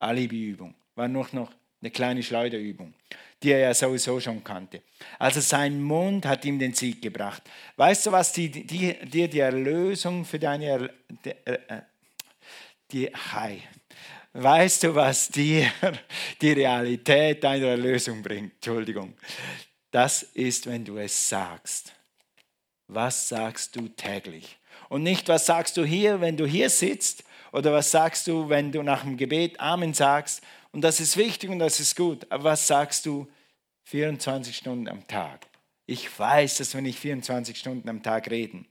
Alibi-Übung, 0.00 0.74
war 0.96 1.06
nur 1.06 1.28
noch 1.30 1.52
Eine 1.80 1.92
kleine 1.92 2.20
Schleuderübung, 2.20 2.94
die 3.40 3.52
er 3.52 3.60
ja 3.60 3.74
sowieso 3.74 4.18
schon 4.18 4.42
kannte. 4.42 4.82
Also 5.20 5.40
sein 5.40 5.80
Mund 5.80 6.26
hat 6.26 6.44
ihm 6.46 6.58
den 6.58 6.74
Sieg 6.74 7.00
gebracht. 7.00 7.44
Weißt 7.76 8.06
du, 8.06 8.10
was 8.10 8.32
dir 8.32 8.50
die, 8.50 8.66
die, 8.66 9.28
die, 9.28 9.38
Erlösung 9.38 10.24
für 10.24 10.40
deine... 10.40 10.90
Die, 11.24 11.30
äh, 11.30 11.82
die, 12.90 13.06
hi. 13.06 13.62
Weißt 14.32 14.82
du, 14.82 14.94
was 14.96 15.28
dir 15.28 15.70
die 16.40 16.52
Realität 16.52 17.44
deiner 17.44 17.66
Erlösung 17.66 18.20
bringt? 18.20 18.54
Entschuldigung. 18.54 19.14
Das 19.94 20.24
ist, 20.24 20.66
wenn 20.66 20.84
du 20.84 20.98
es 20.98 21.28
sagst. 21.28 21.94
Was 22.88 23.28
sagst 23.28 23.76
du 23.76 23.86
täglich? 23.86 24.58
Und 24.88 25.04
nicht, 25.04 25.28
was 25.28 25.46
sagst 25.46 25.76
du 25.76 25.84
hier, 25.84 26.20
wenn 26.20 26.36
du 26.36 26.46
hier 26.46 26.68
sitzt, 26.68 27.22
oder 27.52 27.72
was 27.72 27.92
sagst 27.92 28.26
du, 28.26 28.48
wenn 28.48 28.72
du 28.72 28.82
nach 28.82 29.02
dem 29.02 29.16
Gebet 29.16 29.60
Amen 29.60 29.94
sagst. 29.94 30.42
Und 30.72 30.80
das 30.80 30.98
ist 30.98 31.16
wichtig 31.16 31.48
und 31.48 31.60
das 31.60 31.78
ist 31.78 31.94
gut. 31.94 32.26
Aber 32.28 32.42
was 32.42 32.66
sagst 32.66 33.06
du 33.06 33.28
24 33.84 34.56
Stunden 34.56 34.88
am 34.88 35.06
Tag? 35.06 35.46
Ich 35.86 36.18
weiß, 36.18 36.56
dass 36.56 36.74
wir 36.74 36.82
nicht 36.82 36.98
24 36.98 37.56
Stunden 37.56 37.88
am 37.88 38.02
Tag 38.02 38.28
reden. 38.28 38.66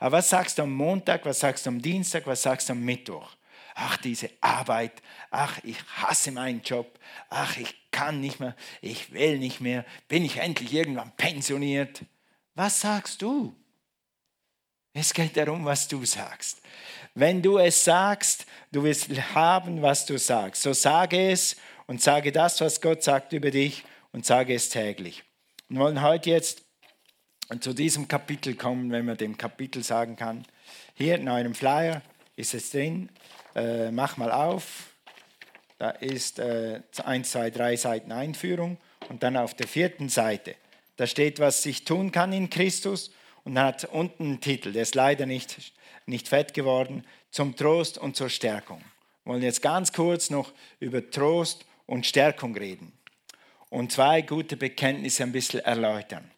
Aber 0.00 0.16
was 0.16 0.30
sagst 0.30 0.58
du 0.58 0.62
am 0.62 0.72
Montag, 0.72 1.24
was 1.24 1.38
sagst 1.38 1.66
du 1.66 1.70
am 1.70 1.80
Dienstag, 1.80 2.26
was 2.26 2.42
sagst 2.42 2.68
du 2.68 2.72
am 2.72 2.84
Mittwoch? 2.84 3.36
Ach, 3.76 3.98
diese 3.98 4.30
Arbeit, 4.40 5.00
ach, 5.36 5.60
ich 5.64 5.76
hasse 5.96 6.32
meinen 6.32 6.62
Job, 6.62 6.98
ach, 7.28 7.58
ich 7.58 7.74
kann 7.90 8.20
nicht 8.20 8.40
mehr, 8.40 8.56
ich 8.80 9.12
will 9.12 9.38
nicht 9.38 9.60
mehr, 9.60 9.84
bin 10.08 10.24
ich 10.24 10.38
endlich 10.38 10.72
irgendwann 10.72 11.12
pensioniert? 11.16 12.02
Was 12.54 12.80
sagst 12.80 13.20
du? 13.20 13.54
Es 14.94 15.12
geht 15.12 15.36
darum, 15.36 15.66
was 15.66 15.88
du 15.88 16.06
sagst. 16.06 16.62
Wenn 17.14 17.42
du 17.42 17.58
es 17.58 17.84
sagst, 17.84 18.46
du 18.72 18.82
wirst 18.82 19.10
haben, 19.34 19.82
was 19.82 20.06
du 20.06 20.18
sagst. 20.18 20.62
So 20.62 20.72
sage 20.72 21.30
es 21.30 21.56
und 21.86 22.00
sage 22.00 22.32
das, 22.32 22.62
was 22.62 22.80
Gott 22.80 23.02
sagt 23.02 23.34
über 23.34 23.50
dich 23.50 23.84
und 24.12 24.24
sage 24.24 24.54
es 24.54 24.70
täglich. 24.70 25.22
Wir 25.68 25.80
wollen 25.80 26.00
heute 26.00 26.30
jetzt 26.30 26.62
zu 27.60 27.74
diesem 27.74 28.08
Kapitel 28.08 28.54
kommen, 28.54 28.90
wenn 28.90 29.04
man 29.04 29.18
dem 29.18 29.36
Kapitel 29.36 29.82
sagen 29.84 30.16
kann. 30.16 30.46
Hier 30.94 31.16
in 31.16 31.28
eurem 31.28 31.54
Flyer 31.54 32.00
ist 32.36 32.54
es 32.54 32.70
drin. 32.70 33.10
Äh, 33.54 33.90
mach 33.90 34.16
mal 34.16 34.32
auf. 34.32 34.95
Da 35.78 35.90
ist 35.90 36.38
äh, 36.38 36.80
1, 37.04 37.30
2, 37.30 37.50
3 37.50 37.76
Seiten 37.76 38.12
Einführung 38.12 38.78
und 39.08 39.22
dann 39.22 39.36
auf 39.36 39.54
der 39.54 39.68
vierten 39.68 40.08
Seite. 40.08 40.54
Da 40.96 41.06
steht, 41.06 41.38
was 41.38 41.64
ich 41.66 41.84
tun 41.84 42.12
kann 42.12 42.32
in 42.32 42.48
Christus 42.48 43.10
und 43.44 43.58
hat 43.58 43.84
unten 43.84 44.24
einen 44.24 44.40
Titel, 44.40 44.72
der 44.72 44.82
ist 44.82 44.94
leider 44.94 45.26
nicht, 45.26 45.72
nicht 46.06 46.28
fett 46.28 46.54
geworden, 46.54 47.04
zum 47.30 47.54
Trost 47.56 47.98
und 47.98 48.16
zur 48.16 48.30
Stärkung. 48.30 48.82
Wir 49.24 49.32
wollen 49.32 49.42
jetzt 49.42 49.60
ganz 49.60 49.92
kurz 49.92 50.30
noch 50.30 50.52
über 50.80 51.10
Trost 51.10 51.66
und 51.84 52.06
Stärkung 52.06 52.56
reden 52.56 52.92
und 53.68 53.92
zwei 53.92 54.22
gute 54.22 54.56
Bekenntnisse 54.56 55.24
ein 55.24 55.32
bisschen 55.32 55.60
erläutern. 55.60 56.30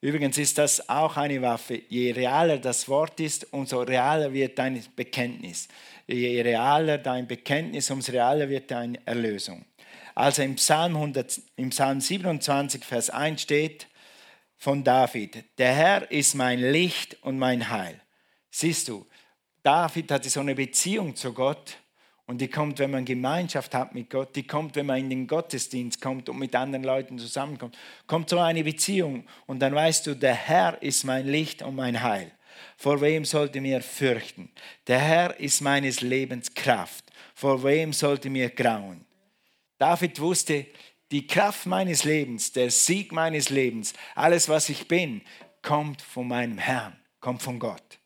Übrigens 0.00 0.36
ist 0.36 0.58
das 0.58 0.88
auch 0.88 1.16
eine 1.16 1.40
Waffe. 1.42 1.80
Je 1.88 2.10
realer 2.10 2.58
das 2.58 2.88
Wort 2.88 3.20
ist, 3.20 3.52
umso 3.52 3.82
realer 3.82 4.32
wird 4.32 4.58
dein 4.58 4.82
Bekenntnis. 4.96 5.68
Je 6.06 6.40
realer 6.40 6.98
dein 6.98 7.26
Bekenntnis, 7.26 7.90
umso 7.90 8.12
realer 8.12 8.48
wird 8.48 8.70
deine 8.70 8.98
Erlösung. 9.06 9.64
Also 10.14 10.42
im 10.42 10.56
Psalm, 10.56 10.96
100, 10.96 11.40
im 11.56 11.70
Psalm 11.70 12.00
27, 12.00 12.84
Vers 12.84 13.10
1 13.10 13.40
steht, 13.40 13.86
von 14.62 14.84
David. 14.84 15.44
Der 15.58 15.72
Herr 15.72 16.10
ist 16.10 16.34
mein 16.34 16.60
Licht 16.60 17.16
und 17.22 17.38
mein 17.38 17.68
Heil. 17.68 18.00
Siehst 18.50 18.88
du, 18.88 19.06
David 19.62 20.10
hatte 20.10 20.30
so 20.30 20.40
eine 20.40 20.54
Beziehung 20.54 21.16
zu 21.16 21.32
Gott 21.32 21.78
und 22.26 22.40
die 22.40 22.48
kommt, 22.48 22.78
wenn 22.78 22.92
man 22.92 23.04
Gemeinschaft 23.04 23.74
hat 23.74 23.94
mit 23.94 24.10
Gott, 24.10 24.36
die 24.36 24.46
kommt, 24.46 24.76
wenn 24.76 24.86
man 24.86 24.98
in 24.98 25.10
den 25.10 25.26
Gottesdienst 25.26 26.00
kommt 26.00 26.28
und 26.28 26.38
mit 26.38 26.54
anderen 26.54 26.84
Leuten 26.84 27.18
zusammenkommt. 27.18 27.76
Kommt 28.06 28.30
so 28.30 28.38
eine 28.38 28.62
Beziehung 28.62 29.26
und 29.46 29.58
dann 29.58 29.74
weißt 29.74 30.06
du, 30.06 30.14
der 30.14 30.34
Herr 30.34 30.80
ist 30.80 31.04
mein 31.04 31.26
Licht 31.26 31.62
und 31.62 31.74
mein 31.74 32.02
Heil. 32.02 32.30
Vor 32.82 33.00
wem 33.00 33.24
sollte 33.24 33.60
mir 33.60 33.80
fürchten? 33.80 34.50
Der 34.88 34.98
Herr 34.98 35.38
ist 35.38 35.60
meines 35.60 36.00
Lebens 36.00 36.52
Kraft. 36.52 37.04
Vor 37.32 37.62
wem 37.62 37.92
sollte 37.92 38.28
mir 38.28 38.50
grauen? 38.50 39.04
David 39.78 40.18
wusste, 40.18 40.66
die 41.12 41.28
Kraft 41.28 41.66
meines 41.66 42.02
Lebens, 42.02 42.50
der 42.50 42.72
Sieg 42.72 43.12
meines 43.12 43.50
Lebens, 43.50 43.94
alles, 44.16 44.48
was 44.48 44.68
ich 44.68 44.88
bin, 44.88 45.22
kommt 45.62 46.02
von 46.02 46.26
meinem 46.26 46.58
Herrn, 46.58 46.96
kommt 47.20 47.40
von 47.40 47.60
Gott. 47.60 48.00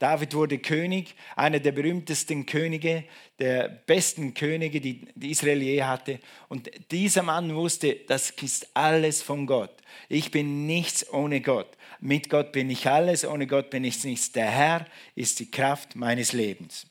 David 0.00 0.34
wurde 0.34 0.58
König, 0.58 1.14
einer 1.36 1.60
der 1.60 1.70
berühmtesten 1.70 2.44
Könige, 2.44 3.04
der 3.38 3.68
besten 3.68 4.34
Könige, 4.34 4.80
die 4.80 5.30
Israel 5.30 5.62
je 5.62 5.84
hatte. 5.84 6.18
Und 6.48 6.68
dieser 6.90 7.22
Mann 7.22 7.54
wusste, 7.54 7.94
das 8.08 8.30
ist 8.30 8.66
alles 8.74 9.22
von 9.22 9.46
Gott. 9.46 9.76
Ich 10.08 10.32
bin 10.32 10.66
nichts 10.66 11.08
ohne 11.12 11.40
Gott. 11.40 11.77
Mit 12.00 12.30
Gott 12.30 12.52
bin 12.52 12.70
ich 12.70 12.86
alles, 12.86 13.24
ohne 13.24 13.46
Gott 13.46 13.70
bin 13.70 13.84
ich 13.84 14.02
nichts. 14.04 14.32
Der 14.32 14.50
Herr 14.50 14.86
ist 15.14 15.40
die 15.40 15.50
Kraft 15.50 15.96
meines 15.96 16.32
Lebens. 16.32 16.86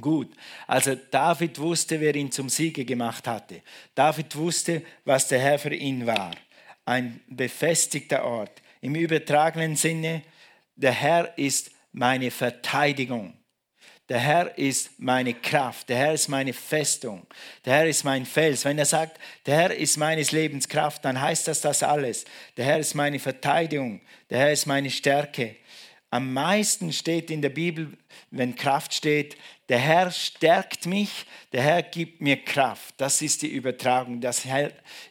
Gut, 0.00 0.34
also 0.66 0.94
David 0.94 1.58
wusste, 1.58 2.00
wer 2.00 2.14
ihn 2.14 2.30
zum 2.30 2.48
Sieger 2.48 2.84
gemacht 2.84 3.26
hatte. 3.26 3.62
David 3.94 4.34
wusste, 4.36 4.82
was 5.04 5.28
der 5.28 5.40
Herr 5.40 5.58
für 5.58 5.74
ihn 5.74 6.06
war. 6.06 6.32
Ein 6.84 7.20
befestigter 7.28 8.24
Ort. 8.24 8.62
Im 8.80 8.94
übertragenen 8.94 9.76
Sinne, 9.76 10.22
der 10.76 10.92
Herr 10.92 11.36
ist 11.36 11.70
meine 11.92 12.30
Verteidigung. 12.30 13.34
Der 14.10 14.18
Herr 14.18 14.58
ist 14.58 14.98
meine 14.98 15.34
Kraft, 15.34 15.88
der 15.88 15.96
Herr 15.96 16.14
ist 16.14 16.26
meine 16.26 16.52
Festung, 16.52 17.24
der 17.64 17.74
Herr 17.74 17.86
ist 17.86 18.02
mein 18.02 18.26
Fels. 18.26 18.64
Wenn 18.64 18.76
er 18.76 18.84
sagt, 18.84 19.20
der 19.46 19.56
Herr 19.56 19.72
ist 19.72 19.96
meines 19.98 20.32
Lebens 20.32 20.68
Kraft, 20.68 21.04
dann 21.04 21.20
heißt 21.20 21.46
das 21.46 21.60
das 21.60 21.84
alles. 21.84 22.24
Der 22.56 22.64
Herr 22.64 22.80
ist 22.80 22.96
meine 22.96 23.20
Verteidigung, 23.20 24.00
der 24.28 24.40
Herr 24.40 24.52
ist 24.52 24.66
meine 24.66 24.90
Stärke. 24.90 25.54
Am 26.10 26.32
meisten 26.32 26.92
steht 26.92 27.30
in 27.30 27.40
der 27.40 27.50
Bibel, 27.50 27.96
wenn 28.32 28.56
Kraft 28.56 28.94
steht, 28.94 29.36
der 29.68 29.78
Herr 29.78 30.10
stärkt 30.10 30.86
mich, 30.86 31.24
der 31.52 31.62
Herr 31.62 31.84
gibt 31.84 32.20
mir 32.20 32.44
Kraft. 32.44 32.96
Das 32.96 33.22
ist 33.22 33.42
die 33.42 33.54
Übertragung, 33.54 34.20
das 34.20 34.42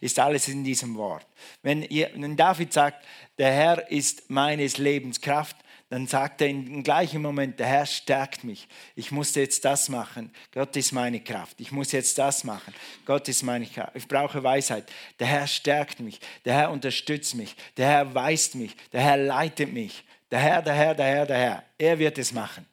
ist 0.02 0.20
alles 0.20 0.50
in 0.50 0.66
diesem 0.66 0.98
Wort. 0.98 1.26
Wenn, 1.64 1.88
David 2.36 2.74
sagt, 2.74 3.06
der 3.38 3.54
Herr 3.54 3.90
ist 3.90 4.30
meines 4.30 4.78
Lebens 4.78 5.22
Kraft, 5.22 5.56
dann 5.90 6.06
sagt 6.06 6.42
er 6.42 6.50
im 6.50 6.84
gleichen 6.84 7.22
Moment, 7.22 7.60
der 7.60 7.66
Herr 7.66 7.86
stärkt 7.88 8.44
mich. 8.44 8.68
Ich 8.96 9.12
muss 9.12 9.34
jetzt 9.34 9.66
das 9.66 9.90
machen. 9.90 10.32
Gott 10.52 10.76
ist 10.78 10.92
meine 10.92 11.20
Kraft. 11.20 11.60
Ich 11.60 11.72
muss 11.72 11.92
jetzt 11.92 12.18
das 12.20 12.44
machen. 12.44 12.76
Gott 13.06 13.28
ist 13.28 13.42
meine 13.42 13.66
Kraft. 13.66 13.96
Ich 13.96 14.08
brauche 14.08 14.44
Weisheit. 14.44 14.86
Der 15.18 15.26
Herr 15.26 15.48
stärkt 15.48 16.00
mich. 16.00 16.20
Der 16.46 16.54
Herr 16.54 16.72
unterstützt 16.72 17.34
mich. 17.34 17.56
Der 17.76 17.88
Herr 17.88 18.14
weist 18.14 18.54
mich. 18.54 18.76
Der 18.94 19.02
Herr 19.02 19.18
leitet 19.18 19.74
mich. 19.74 20.04
Der 20.30 20.40
Herr, 20.40 20.62
der 20.62 20.76
Herr, 20.76 20.94
der 20.94 21.06
Herr, 21.06 21.26
der 21.26 21.38
Herr. 21.38 21.64
Er 21.80 21.98
wird 21.98 22.20
es 22.20 22.32
machen. 22.34 22.68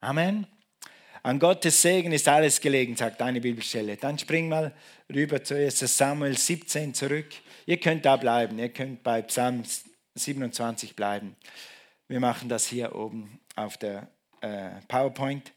Amen. 0.00 0.46
An 1.22 1.38
Gottes 1.38 1.80
Segen 1.80 2.12
ist 2.12 2.28
alles 2.28 2.60
gelegen, 2.60 2.94
sagt 2.94 3.22
eine 3.22 3.40
Bibelstelle. 3.40 3.96
Dann 3.96 4.18
spring 4.18 4.50
mal 4.50 4.74
rüber 5.10 5.42
zu 5.42 5.56
1 5.56 5.78
Samuel 5.78 6.36
17 6.36 6.92
zurück. 6.92 7.28
Ihr 7.64 7.78
könnt 7.80 8.04
da 8.04 8.18
bleiben, 8.18 8.58
ihr 8.58 8.68
könnt 8.68 9.02
bei 9.02 9.22
Psalm 9.22 9.62
27 10.14 10.94
bleiben. 10.94 11.34
Wir 12.06 12.20
machen 12.20 12.48
das 12.48 12.66
hier 12.66 12.94
oben 12.94 13.40
auf 13.56 13.78
der 13.78 14.08
äh, 14.40 14.70
PowerPoint. 14.88 15.52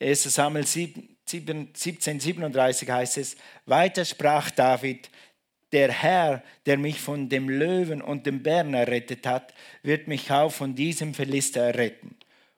1 0.00 0.22
Samuel 0.22 0.64
17, 0.64 1.74
37 1.74 2.88
heißt 2.88 3.18
es, 3.18 3.36
weiter 3.66 4.04
sprach 4.04 4.50
David, 4.50 5.10
der 5.72 5.90
Herr, 5.90 6.42
der 6.66 6.78
mich 6.78 7.00
von 7.00 7.28
dem 7.28 7.48
Löwen 7.48 8.02
und 8.02 8.26
dem 8.26 8.42
Bären 8.42 8.74
errettet 8.74 9.26
hat, 9.26 9.54
wird 9.82 10.08
mich 10.08 10.30
auch 10.30 10.50
von 10.50 10.74
diesem 10.74 11.14
Philister 11.14 11.62
erretten. 11.62 12.16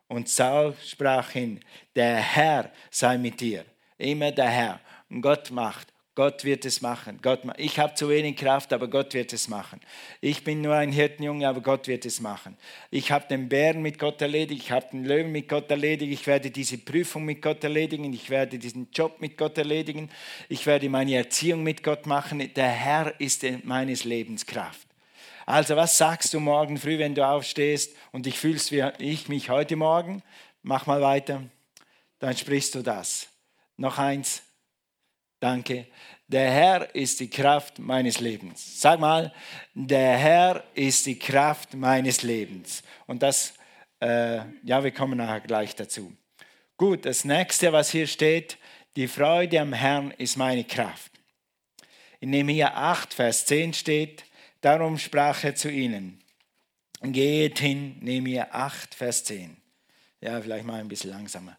Und 0.08 0.28
Saul 0.28 0.74
sprach 0.84 1.30
hin, 1.30 1.60
der 1.94 2.16
Herr 2.16 2.70
sei 2.90 3.18
mit 3.18 3.40
dir. 3.40 3.64
Immer 3.98 4.32
der 4.32 4.48
Herr. 4.48 4.80
Und 5.08 5.22
Gott 5.22 5.50
macht. 5.50 5.91
Gott 6.14 6.44
wird 6.44 6.66
es 6.66 6.83
machen. 6.83 7.20
Gott, 7.22 7.40
ich 7.57 7.79
habe 7.79 7.94
zu 7.94 8.11
wenig 8.11 8.37
Kraft, 8.37 8.75
aber 8.75 8.88
Gott 8.88 9.14
wird 9.14 9.33
es 9.33 9.48
machen. 9.48 9.81
Ich 10.20 10.44
bin 10.44 10.61
nur 10.61 10.75
ein 10.75 10.92
Hirtenjunge, 10.92 11.48
aber 11.48 11.62
Gott 11.62 11.88
wird 11.88 12.05
es 12.05 12.20
machen. 12.20 12.59
Ich 12.90 13.11
habe 13.11 13.27
den 13.29 13.48
Bären 13.48 13.81
mit 13.81 13.98
Gott 13.98 14.20
erledigt, 14.20 14.62
ich 14.64 14.70
habe 14.72 14.88
den 14.92 15.07
Löwen 15.07 15.33
mit 15.33 15.48
Gott 15.48 15.70
erledigt, 15.70 16.12
ich 16.12 16.27
werde 16.27 16.51
diese 16.51 16.77
Prüfung 16.77 17.25
mit 17.25 17.40
Gott 17.40 17.64
erledigen, 17.64 18.12
ich 18.12 18.29
werde 18.29 18.59
diesen 18.59 18.90
Job 18.92 19.20
mit 19.20 19.38
Gott 19.38 19.57
erledigen, 19.57 20.11
ich 20.51 20.66
werde 20.66 20.90
meine 20.90 21.14
Erziehung 21.14 21.62
mit 21.62 21.83
Gott 21.83 22.05
machen. 22.05 22.53
Der 22.55 22.68
Herr 22.68 23.18
ist 23.18 23.46
meines 23.64 24.05
Lebens 24.05 24.44
Kraft. 24.44 24.87
Also 25.46 25.77
was 25.77 25.96
sagst 25.96 26.35
du 26.35 26.40
morgen 26.40 26.77
früh, 26.77 26.98
wenn 26.98 27.14
du 27.14 27.27
aufstehst 27.27 27.96
und 28.12 28.27
dich 28.27 28.38
fühlst 28.38 28.70
wie 28.70 28.85
ich 28.98 29.29
mich 29.29 29.48
heute 29.48 29.77
Morgen? 29.77 30.22
Mach 30.62 30.87
mal 30.87 31.01
weiter. 31.01 31.42
Dann 32.18 32.37
sprichst 32.37 32.75
du 32.75 32.83
das. 32.83 33.29
Noch 33.79 33.98
eins. 33.98 34.42
Danke. 35.42 35.88
Der 36.28 36.52
Herr 36.52 36.94
ist 36.94 37.18
die 37.18 37.28
Kraft 37.28 37.81
meines 37.81 38.20
Lebens. 38.20 38.81
Sag 38.81 39.00
mal, 39.00 39.33
der 39.74 40.16
Herr 40.16 40.62
ist 40.74 41.05
die 41.07 41.18
Kraft 41.18 41.74
meines 41.74 42.22
Lebens. 42.22 42.85
Und 43.09 43.24
das, 43.24 43.52
äh, 44.00 44.37
ja, 44.62 44.85
wir 44.85 44.92
kommen 44.92 45.18
nachher 45.18 45.40
gleich 45.40 45.74
dazu. 45.74 46.12
Gut, 46.76 47.07
das 47.07 47.24
nächste, 47.24 47.72
was 47.72 47.90
hier 47.90 48.07
steht, 48.07 48.57
die 48.94 49.09
Freude 49.09 49.61
am 49.61 49.72
Herrn 49.72 50.12
ist 50.12 50.37
meine 50.37 50.62
Kraft. 50.62 51.11
in 52.20 52.31
Nehemiah 52.31 52.74
8, 52.74 53.12
Vers 53.12 53.44
10 53.46 53.74
steht, 53.74 54.24
darum 54.61 54.96
sprach 54.96 55.42
er 55.42 55.57
zu 55.57 55.68
ihnen, 55.68 56.22
geht 57.02 57.59
hin, 57.59 57.96
Nehemiah 57.98 58.46
8, 58.52 58.94
Vers 58.94 59.24
10. 59.24 59.57
Ja, 60.20 60.40
vielleicht 60.40 60.64
mal 60.64 60.78
ein 60.78 60.87
bisschen 60.87 61.11
langsamer, 61.11 61.59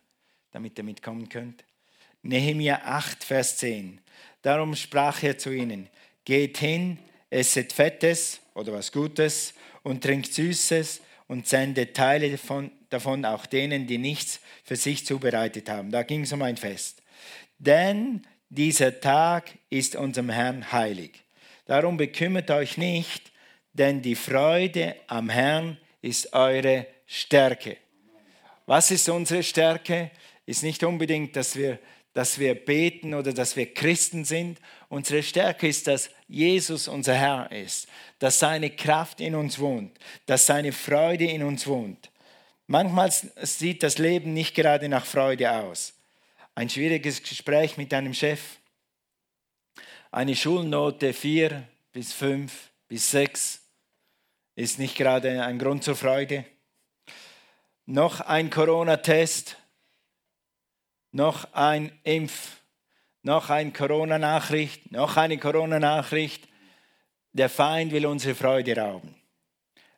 damit 0.51 0.77
ihr 0.77 0.85
mitkommen 0.85 1.27
könnt. 1.27 1.65
Nehemiah 2.23 2.81
8, 2.83 3.23
Vers 3.23 3.57
10. 3.57 3.99
Darum 4.41 4.75
sprach 4.75 5.21
er 5.23 5.37
zu 5.37 5.51
ihnen, 5.51 5.89
geht 6.25 6.57
hin, 6.57 6.97
esset 7.29 7.71
Fettes 7.71 8.39
oder 8.53 8.73
was 8.73 8.91
Gutes 8.91 9.53
und 9.83 10.03
trinkt 10.03 10.33
Süßes 10.33 11.01
und 11.27 11.47
sendet 11.47 11.95
Teile 11.95 12.31
davon, 12.31 12.71
davon 12.89 13.25
auch 13.25 13.45
denen, 13.45 13.87
die 13.87 13.97
nichts 13.97 14.39
für 14.63 14.75
sich 14.75 15.05
zubereitet 15.05 15.69
haben. 15.69 15.91
Da 15.91 16.03
ging 16.03 16.21
es 16.21 16.31
um 16.31 16.41
ein 16.41 16.57
Fest. 16.57 17.01
Denn 17.59 18.25
dieser 18.49 18.99
Tag 18.99 19.51
ist 19.69 19.95
unserem 19.95 20.29
Herrn 20.29 20.71
heilig. 20.71 21.23
Darum 21.65 21.97
bekümmert 21.97 22.51
euch 22.51 22.77
nicht, 22.77 23.31
denn 23.73 24.01
die 24.01 24.15
Freude 24.15 24.95
am 25.07 25.29
Herrn 25.29 25.77
ist 26.01 26.33
eure 26.33 26.87
Stärke. 27.05 27.77
Was 28.65 28.91
ist 28.91 29.09
unsere 29.09 29.43
Stärke? 29.43 30.11
Ist 30.45 30.63
nicht 30.63 30.83
unbedingt, 30.83 31.35
dass 31.35 31.55
wir, 31.55 31.79
dass 32.13 32.39
wir 32.39 32.55
beten 32.55 33.13
oder 33.13 33.33
dass 33.33 33.55
wir 33.55 33.73
Christen 33.73 34.25
sind. 34.25 34.59
Unsere 34.89 35.23
Stärke 35.23 35.67
ist, 35.67 35.87
dass 35.87 36.09
Jesus 36.27 36.87
unser 36.87 37.15
Herr 37.15 37.51
ist, 37.51 37.87
dass 38.19 38.39
seine 38.39 38.69
Kraft 38.69 39.19
in 39.19 39.35
uns 39.35 39.59
wohnt, 39.59 39.97
dass 40.25 40.45
seine 40.45 40.71
Freude 40.71 41.25
in 41.25 41.43
uns 41.43 41.65
wohnt. 41.67 42.11
Manchmal 42.67 43.11
sieht 43.41 43.83
das 43.83 43.97
Leben 43.97 44.33
nicht 44.33 44.55
gerade 44.55 44.87
nach 44.87 45.05
Freude 45.05 45.51
aus. 45.51 45.93
Ein 46.55 46.69
schwieriges 46.69 47.21
Gespräch 47.23 47.77
mit 47.77 47.93
einem 47.93 48.13
Chef, 48.13 48.39
eine 50.13 50.35
Schulnote 50.35 51.11
4 51.11 51.67
bis 51.91 52.13
5 52.13 52.69
bis 52.87 53.09
6 53.09 53.61
ist 54.55 54.77
nicht 54.77 54.95
gerade 54.95 55.43
ein 55.43 55.57
Grund 55.57 55.83
zur 55.83 55.95
Freude. 55.95 56.45
Noch 57.87 58.21
ein 58.21 58.51
Corona-Test, 58.51 59.57
noch 61.13 61.53
ein 61.53 61.97
Impf, 62.03 62.57
noch 63.21 63.49
eine 63.49 63.71
Corona-Nachricht, 63.71 64.91
noch 64.91 65.15
eine 65.15 65.37
Corona-Nachricht. 65.37 66.49
Der 67.31 67.47
Feind 67.49 67.93
will 67.93 68.05
unsere 68.05 68.35
Freude 68.35 68.75
rauben. 68.75 69.15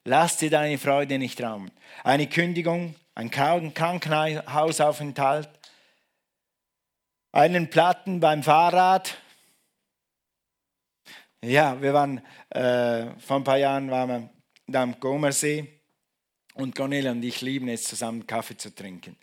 Lass 0.04 0.38
dir 0.38 0.52
deine 0.52 0.78
Freude 0.78 1.18
nicht 1.18 1.42
rauben. 1.42 1.72
Eine 2.04 2.28
Kündigung, 2.28 2.94
ein 3.16 3.32
Krankenhausaufenthalt, 3.32 5.50
einen 7.32 7.68
Platten 7.70 8.20
beim 8.20 8.44
Fahrrad. 8.44 9.18
Ja, 11.44 11.82
wir 11.82 11.94
waren 11.94 12.22
äh, 12.50 13.08
vor 13.20 13.38
ein 13.38 13.44
paar 13.44 13.58
Jahren 13.58 13.90
waren 13.90 14.30
wir 14.68 14.80
am 14.80 15.00
Gomersee 15.00 15.82
und 16.56 16.76
Cornelia 16.76 17.12
und 17.12 17.24
ich 17.24 17.42
lieben 17.42 17.68
es 17.68 17.84
zusammen 17.84 18.28
Kaffee 18.28 18.58
zu 18.58 18.74
trinken. 18.74 19.16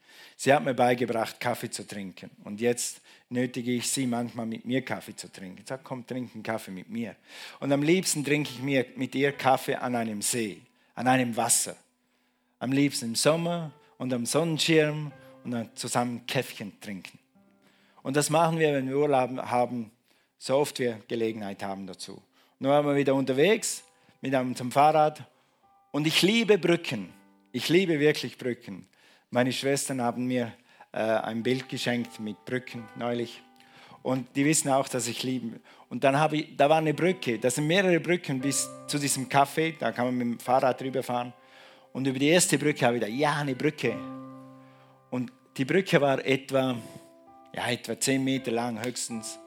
Sie 0.42 0.52
hat 0.52 0.64
mir 0.64 0.74
beigebracht, 0.74 1.38
Kaffee 1.38 1.70
zu 1.70 1.86
trinken. 1.86 2.28
Und 2.42 2.60
jetzt 2.60 3.00
nötige 3.28 3.70
ich 3.70 3.88
sie 3.88 4.08
manchmal 4.08 4.44
mit 4.44 4.64
mir 4.64 4.82
Kaffee 4.82 5.14
zu 5.14 5.30
trinken. 5.30 5.62
Sag, 5.64 5.84
komm, 5.84 6.04
trink 6.04 6.34
einen 6.34 6.42
Kaffee 6.42 6.72
mit 6.72 6.90
mir. 6.90 7.14
Und 7.60 7.70
am 7.70 7.80
liebsten 7.80 8.24
trinke 8.24 8.50
ich 8.50 8.60
mir 8.60 8.84
mit 8.96 9.14
ihr 9.14 9.30
Kaffee 9.30 9.76
an 9.76 9.94
einem 9.94 10.20
See, 10.20 10.60
an 10.96 11.06
einem 11.06 11.36
Wasser. 11.36 11.76
Am 12.58 12.72
liebsten 12.72 13.04
im 13.04 13.14
Sommer 13.14 13.70
und 13.98 14.12
am 14.12 14.26
Sonnenschirm 14.26 15.12
und 15.44 15.52
dann 15.52 15.70
zusammen 15.76 16.26
Käffchen 16.26 16.72
trinken. 16.80 17.20
Und 18.02 18.16
das 18.16 18.28
machen 18.28 18.58
wir, 18.58 18.72
wenn 18.72 18.88
wir 18.88 18.96
Urlaub 18.96 19.36
haben, 19.42 19.92
so 20.38 20.56
oft 20.56 20.76
wir 20.80 21.00
Gelegenheit 21.06 21.62
haben 21.62 21.86
dazu. 21.86 22.20
Nun 22.58 22.72
waren 22.72 22.84
wir 22.84 22.96
wieder 22.96 23.14
unterwegs 23.14 23.84
mit 24.20 24.34
einem 24.34 24.56
zum 24.56 24.72
Fahrrad 24.72 25.24
und 25.92 26.04
ich 26.04 26.20
liebe 26.20 26.58
Brücken. 26.58 27.10
Ich 27.52 27.68
liebe 27.68 28.00
wirklich 28.00 28.38
Brücken. 28.38 28.88
Meine 29.34 29.50
Schwestern 29.50 30.02
haben 30.02 30.26
mir 30.26 30.52
äh, 30.92 30.98
ein 30.98 31.42
Bild 31.42 31.66
geschenkt 31.66 32.20
mit 32.20 32.44
Brücken 32.44 32.84
neulich. 32.96 33.42
Und 34.02 34.26
die 34.36 34.44
wissen 34.44 34.68
auch, 34.68 34.86
dass 34.88 35.08
ich 35.08 35.22
liebe. 35.22 35.58
Und 35.88 36.04
dann 36.04 36.18
habe 36.18 36.36
ich, 36.36 36.54
da 36.54 36.68
war 36.68 36.76
eine 36.76 36.92
Brücke, 36.92 37.38
das 37.38 37.54
sind 37.54 37.66
mehrere 37.66 37.98
Brücken 37.98 38.40
bis 38.40 38.68
zu 38.86 38.98
diesem 38.98 39.30
Café, 39.30 39.72
da 39.78 39.90
kann 39.90 40.04
man 40.04 40.16
mit 40.16 40.26
dem 40.26 40.38
Fahrrad 40.38 40.78
drüber 40.78 41.02
fahren. 41.02 41.32
Und 41.94 42.06
über 42.06 42.18
die 42.18 42.28
erste 42.28 42.58
Brücke 42.58 42.84
habe 42.84 42.96
ich 42.96 43.00
gedacht, 43.00 43.18
ja, 43.18 43.36
eine 43.36 43.54
Brücke. 43.54 43.96
Und 45.10 45.32
die 45.56 45.64
Brücke 45.64 45.98
war 45.98 46.22
etwa, 46.26 46.76
ja, 47.54 47.70
etwa 47.70 47.98
10 47.98 48.22
Meter 48.22 48.50
lang 48.50 48.84
höchstens. 48.84 49.38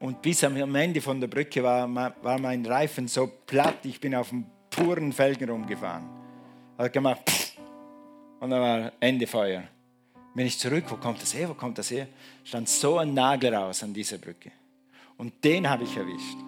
Und 0.00 0.20
bis 0.20 0.42
am 0.42 0.74
Ende 0.74 1.00
von 1.00 1.20
der 1.20 1.28
Brücke 1.28 1.62
war, 1.62 1.88
war 1.94 2.40
mein 2.40 2.66
Reifen 2.66 3.06
so 3.06 3.30
platt, 3.46 3.84
ich 3.84 4.00
bin 4.00 4.16
auf 4.16 4.30
dem 4.30 4.46
puren 4.68 5.12
Felgen 5.12 5.48
rumgefahren. 5.48 6.08
Hat 6.76 6.92
gemacht, 6.92 7.20
und 8.40 8.50
dann 8.50 8.60
war 8.60 8.92
Ende 8.98 9.26
Feuer. 9.26 9.62
Bin 10.34 10.46
ich 10.46 10.58
zurück, 10.58 10.84
wo 10.88 10.96
kommt 10.96 11.20
das 11.20 11.34
her, 11.34 11.48
wo 11.48 11.54
kommt 11.54 11.78
das 11.78 11.90
her? 11.90 12.06
Stand 12.44 12.68
so 12.68 12.98
ein 12.98 13.14
Nagel 13.14 13.54
raus 13.54 13.82
an 13.82 13.92
dieser 13.92 14.18
Brücke. 14.18 14.50
Und 15.16 15.44
den 15.44 15.68
habe 15.68 15.84
ich 15.84 15.96
erwischt. 15.96 16.38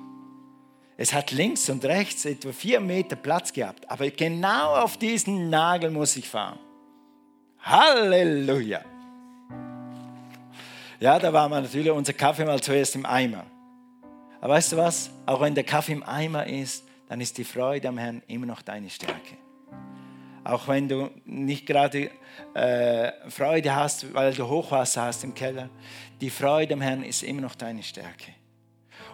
Es 0.97 1.13
hat 1.13 1.31
links 1.31 1.69
und 1.69 1.85
rechts 1.85 2.25
etwa 2.25 2.53
vier 2.53 2.81
Meter 2.81 3.17
Platz 3.17 3.53
gehabt, 3.53 3.91
aber 3.91 4.09
genau 4.11 4.77
auf 4.77 4.97
diesen 4.97 5.51
Nagel 5.51 5.91
muss 5.91 6.17
ich 6.17 6.29
fahren. 6.29 6.59
Halleluja! 7.61 8.83
Ja, 11.01 11.19
da 11.19 11.33
war 11.33 11.49
man 11.49 11.65
natürlich 11.65 11.91
unser 11.91 12.13
Kaffee 12.13 12.45
mal 12.45 12.61
zuerst 12.63 12.95
im 12.95 13.05
Eimer. 13.05 13.45
Aber 14.41 14.55
weißt 14.55 14.73
du 14.73 14.77
was? 14.77 15.11
Auch 15.27 15.41
wenn 15.41 15.55
der 15.55 15.65
Kaffee 15.65 15.93
im 15.93 16.03
Eimer 16.05 16.47
ist, 16.47 16.85
dann 17.09 17.21
ist 17.21 17.37
die 17.39 17.45
Freude 17.45 17.89
am 17.89 17.99
Herrn 17.99 18.23
immer 18.29 18.47
noch 18.47 18.63
deine 18.63 18.89
Stärke. 18.89 19.42
Auch 20.45 20.67
wenn 20.69 20.89
du 20.89 21.11
nicht 21.25 21.67
gerade 21.67 22.11
äh, 22.55 23.13
Freude 23.31 23.75
hast, 23.75 24.13
weil 24.13 24.35
du 24.35 24.49
Hochwasser 24.49 25.03
hast 25.03 25.23
im 25.25 25.35
Keller, 25.35 25.69
die 26.21 26.31
Freude 26.31 26.75
am 26.75 26.81
Herrn 26.81 27.05
ist 27.05 27.23
immer 27.23 27.43
noch 27.43 27.55
deine 27.55 27.83
Stärke. 27.83 28.33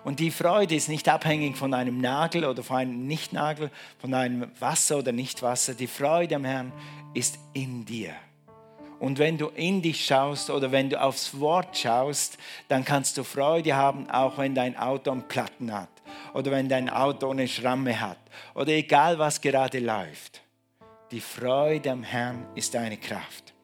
Und 0.05 0.21
die 0.21 0.31
Freude 0.31 0.75
ist 0.75 0.89
nicht 0.89 1.09
abhängig 1.09 1.57
von 1.57 1.75
einem 1.75 2.01
Nagel 2.01 2.45
oder 2.45 2.63
von 2.63 2.77
einem 2.77 3.07
Nichtnagel, 3.07 3.71
von 3.99 4.15
einem 4.15 4.51
Wasser 4.59 4.99
oder 4.99 5.13
Nichtwasser. 5.13 5.75
Die 5.75 5.87
Freude 5.87 6.37
am 6.37 6.45
Herrn 6.45 6.73
ist 7.15 7.39
in 7.53 7.85
dir. 7.85 8.15
Und 9.01 9.19
wenn 9.19 9.39
du 9.39 9.49
in 9.49 9.81
dich 9.81 10.05
schaust 10.05 10.51
oder 10.51 10.73
wenn 10.73 10.91
du 10.91 11.01
aufs 11.01 11.39
Wort 11.39 11.77
schaust, 11.77 12.37
dann 12.69 12.85
kannst 12.85 13.17
du 13.17 13.23
Freude 13.23 13.77
haben, 13.77 14.11
auch 14.11 14.39
wenn 14.39 14.55
dein 14.55 14.77
Auto 14.77 15.11
einen 15.11 15.29
Platten 15.29 15.73
hat 15.73 15.91
oder 16.35 16.51
wenn 16.51 16.69
dein 16.69 16.89
Auto 16.89 17.31
eine 17.31 17.47
Schramme 17.47 18.01
hat 18.01 18.19
oder 18.55 18.73
egal 18.73 19.19
was 19.19 19.41
gerade 19.41 19.79
läuft. 19.79 20.43
Die 21.11 21.21
Freude 21.21 21.91
am 21.91 22.03
Herrn 22.03 22.47
ist 22.55 22.75
deine 22.75 22.99
Kraft. 22.99 23.55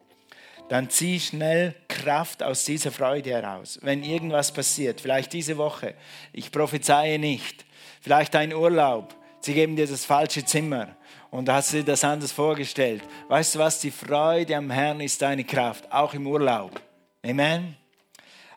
Dann 0.70 0.88
zieh 0.88 1.20
schnell 1.20 1.74
Kraft 1.88 2.42
aus 2.42 2.64
dieser 2.64 2.90
Freude 2.90 3.30
heraus. 3.30 3.78
Wenn 3.82 4.02
irgendwas 4.02 4.50
passiert, 4.50 5.02
vielleicht 5.02 5.34
diese 5.34 5.58
Woche, 5.58 5.94
ich 6.32 6.50
prophezeie 6.50 7.18
nicht, 7.18 7.66
vielleicht 8.00 8.34
ein 8.34 8.54
Urlaub, 8.54 9.14
sie 9.40 9.52
geben 9.52 9.76
dir 9.76 9.86
das 9.86 10.06
falsche 10.06 10.42
Zimmer 10.46 10.96
und 11.30 11.50
hast 11.50 11.74
dir 11.74 11.84
das 11.84 12.02
anders 12.02 12.32
vorgestellt. 12.32 13.02
Weißt 13.28 13.54
du 13.56 13.58
was? 13.58 13.78
Die 13.80 13.90
Freude 13.90 14.56
am 14.56 14.70
Herrn 14.70 15.00
ist 15.00 15.20
deine 15.20 15.44
Kraft, 15.44 15.92
auch 15.92 16.14
im 16.14 16.26
Urlaub. 16.26 16.80
Amen. 17.22 17.76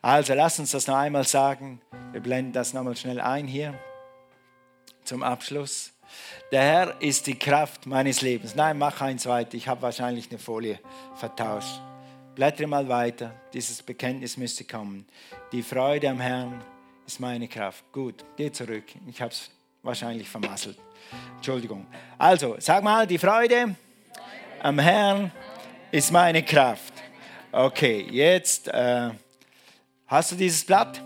Also 0.02 0.34
lass 0.34 0.60
uns 0.60 0.72
das 0.72 0.88
noch 0.88 0.96
einmal 0.96 1.26
sagen. 1.26 1.82
Wir 2.14 2.22
blenden 2.22 2.54
das 2.54 2.72
nochmal 2.72 2.96
schnell 2.96 3.20
ein 3.20 3.48
hier 3.48 3.78
zum 5.04 5.24
Abschluss. 5.24 5.92
Der 6.52 6.62
Herr 6.62 7.02
ist 7.02 7.28
die 7.28 7.38
Kraft 7.38 7.86
meines 7.86 8.22
Lebens. 8.22 8.56
Nein, 8.56 8.78
mach 8.78 9.02
eins 9.02 9.26
weiter. 9.26 9.56
Ich 9.56 9.68
habe 9.68 9.82
wahrscheinlich 9.82 10.30
eine 10.30 10.40
Folie 10.40 10.80
vertauscht. 11.16 11.82
Blättere 12.36 12.68
mal 12.68 12.88
weiter. 12.88 13.34
Dieses 13.54 13.82
Bekenntnis 13.82 14.38
müsste 14.38 14.64
kommen. 14.64 15.06
Die 15.52 15.64
Freude 15.64 16.10
am 16.10 16.20
Herrn 16.20 16.64
ist 17.06 17.20
meine 17.20 17.48
Kraft. 17.48 17.84
Gut, 17.92 18.24
geh 18.36 18.52
zurück. 18.52 18.86
Ich 19.08 19.22
habe 19.22 19.32
es 19.32 19.50
wahrscheinlich 19.82 20.30
vermasselt. 20.30 20.78
Entschuldigung. 21.36 21.88
Also, 22.18 22.56
sag 22.60 22.84
mal, 22.84 23.08
die 23.08 23.18
Freude 23.18 23.76
am 24.62 24.80
Herrn 24.80 25.32
ist 25.92 26.12
meine 26.12 26.44
Kraft. 26.44 26.94
Okay, 27.52 28.06
jetzt 28.12 28.68
äh, 28.68 29.10
hast 30.06 30.32
du 30.32 30.36
dieses 30.36 30.64
Blatt? 30.66 31.02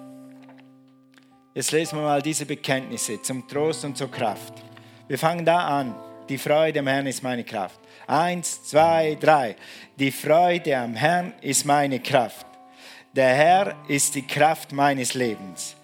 Jetzt 1.53 1.71
lesen 1.71 1.99
wir 1.99 2.03
mal 2.03 2.21
diese 2.21 2.45
Bekenntnisse 2.45 3.21
zum 3.21 3.47
Trost 3.47 3.85
und 3.85 3.97
zur 3.97 4.09
Kraft. 4.09 4.53
Wir 5.11 5.19
fangen 5.19 5.43
da 5.43 5.67
an. 5.67 5.93
Die 6.29 6.37
Freude 6.37 6.79
am 6.79 6.87
Herrn 6.87 7.05
ist 7.05 7.21
meine 7.21 7.43
Kraft. 7.43 7.81
Eins, 8.07 8.63
zwei, 8.63 9.17
drei. 9.19 9.57
Die 9.99 10.09
Freude 10.09 10.77
am 10.77 10.95
Herrn 10.95 11.33
ist 11.41 11.65
meine 11.65 11.99
Kraft. 11.99 12.45
Der 13.13 13.33
Herr 13.33 13.75
ist 13.89 14.15
die 14.15 14.25
Kraft 14.25 14.71
meines 14.71 15.13
Lebens. 15.13 15.75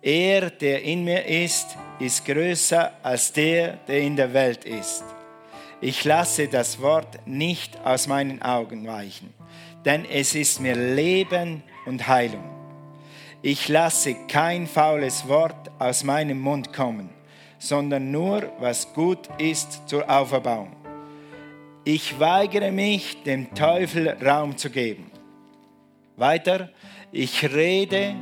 Er, 0.00 0.50
der 0.50 0.84
in 0.84 1.02
mir 1.02 1.26
ist, 1.26 1.76
ist 1.98 2.24
größer 2.24 2.92
als 3.02 3.32
der, 3.32 3.72
der 3.88 4.02
in 4.02 4.14
der 4.14 4.32
Welt 4.32 4.64
ist. 4.64 5.02
Ich 5.80 6.04
lasse 6.04 6.46
das 6.46 6.80
Wort 6.80 7.26
nicht 7.26 7.84
aus 7.84 8.06
meinen 8.06 8.40
Augen 8.40 8.86
weichen, 8.86 9.34
denn 9.84 10.04
es 10.04 10.36
ist 10.36 10.60
mir 10.60 10.76
Leben 10.76 11.64
und 11.86 12.06
Heilung. 12.06 12.44
ich 13.42 13.66
lasse 13.66 14.14
kein 14.28 14.68
faules 14.68 15.26
Wort 15.26 15.72
aus 15.80 16.04
meinem 16.04 16.38
Mund 16.38 16.72
kommen, 16.72 17.15
sondern 17.58 18.10
nur, 18.10 18.52
was 18.60 18.92
gut 18.92 19.28
ist 19.38 19.88
zur 19.88 20.08
Auferbauung. 20.08 20.72
Ich 21.84 22.18
weigere 22.18 22.72
mich, 22.72 23.22
dem 23.22 23.54
Teufel 23.54 24.08
Raum 24.08 24.56
zu 24.56 24.70
geben. 24.70 25.10
Weiter, 26.16 26.70
ich 27.12 27.44
rede 27.54 28.14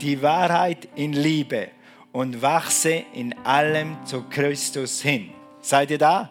die 0.00 0.22
Wahrheit 0.22 0.88
in 0.96 1.12
Liebe 1.12 1.68
und 2.12 2.42
wachse 2.42 3.04
in 3.14 3.34
allem 3.44 3.96
zu 4.04 4.24
Christus 4.28 5.00
hin. 5.00 5.30
Seid 5.60 5.90
ihr 5.90 5.98
da? 5.98 6.30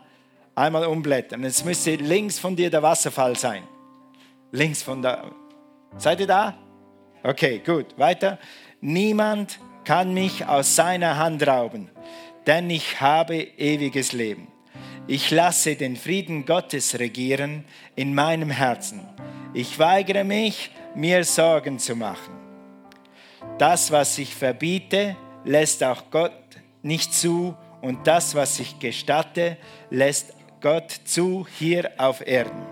Einmal 0.54 0.86
umblättern. 0.86 1.44
Es 1.44 1.64
müsste 1.64 1.96
links 1.96 2.38
von 2.38 2.56
dir 2.56 2.70
der 2.70 2.84
Wasserfall 2.84 3.38
sein. 3.38 3.64
Links 4.52 4.84
von 4.84 5.02
da. 5.02 5.32
Seid 5.98 6.20
ihr 6.20 6.28
da? 6.28 6.58
Okay, 7.24 7.62
gut. 7.66 7.98
Weiter. 7.98 8.38
Niemand 8.82 9.60
kann 9.86 10.14
mich 10.14 10.46
aus 10.46 10.76
seiner 10.76 11.18
Hand 11.18 11.46
rauben, 11.48 11.90
denn 12.48 12.70
ich 12.70 13.02
habe 13.02 13.36
ewiges 13.36 14.12
Leben. 14.14 14.48
Ich 15.08 15.32
lasse 15.32 15.76
den 15.76 15.96
Frieden 15.96 16.46
Gottes 16.46 17.00
regieren 17.00 17.66
in 17.96 18.14
meinem 18.14 18.50
Herzen. 18.50 19.02
Ich 19.54 19.78
weigere 19.80 20.24
mich, 20.24 20.72
mir 20.96 21.24
Sorgen 21.24 21.80
zu 21.80 21.96
machen. 21.96 22.34
Das, 23.58 23.92
was 23.92 24.18
ich 24.18 24.36
verbiete, 24.36 25.16
lässt 25.44 25.84
auch 25.84 26.04
Gott 26.12 26.32
nicht 26.82 27.14
zu 27.14 27.56
und 27.82 28.08
das, 28.08 28.36
was 28.36 28.60
ich 28.60 28.80
gestatte, 28.80 29.58
lässt 29.90 30.34
Gott 30.62 30.92
zu 30.92 31.48
hier 31.58 31.92
auf 31.98 32.26
Erden. 32.26 32.66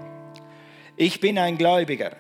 Ich 0.96 1.20
bin 1.20 1.38
ein 1.38 1.58
Gläubiger. 1.58 2.12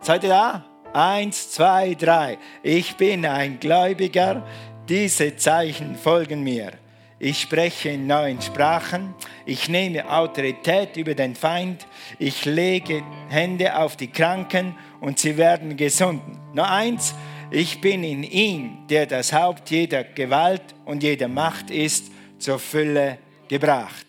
Seid 0.00 0.22
ihr 0.24 0.30
da? 0.30 0.64
Eins, 0.92 1.50
zwei, 1.50 1.94
drei. 1.94 2.38
Ich 2.62 2.96
bin 2.96 3.26
ein 3.26 3.58
Gläubiger. 3.58 4.46
Diese 4.88 5.36
Zeichen 5.36 5.96
folgen 5.96 6.44
mir. 6.44 6.70
Ich 7.18 7.40
spreche 7.40 7.88
in 7.88 8.06
neuen 8.06 8.40
Sprachen. 8.40 9.14
Ich 9.44 9.68
nehme 9.68 10.08
Autorität 10.08 10.96
über 10.96 11.16
den 11.16 11.34
Feind. 11.34 11.88
Ich 12.20 12.44
lege 12.44 13.02
Hände 13.28 13.76
auf 13.76 13.96
die 13.96 14.06
Kranken 14.06 14.76
und 15.00 15.18
sie 15.18 15.36
werden 15.36 15.76
gesunden. 15.76 16.38
Nur 16.52 16.70
eins, 16.70 17.16
ich 17.50 17.80
bin 17.80 18.04
in 18.04 18.22
ihm, 18.22 18.86
der 18.88 19.06
das 19.06 19.32
Haupt 19.32 19.70
jeder 19.70 20.04
Gewalt 20.04 20.62
und 20.84 21.02
jeder 21.02 21.26
Macht 21.26 21.70
ist, 21.72 22.12
zur 22.38 22.60
Fülle 22.60 23.18
gebracht. 23.48 24.06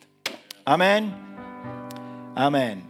Amen. 0.63 1.11
Amen. 2.35 2.83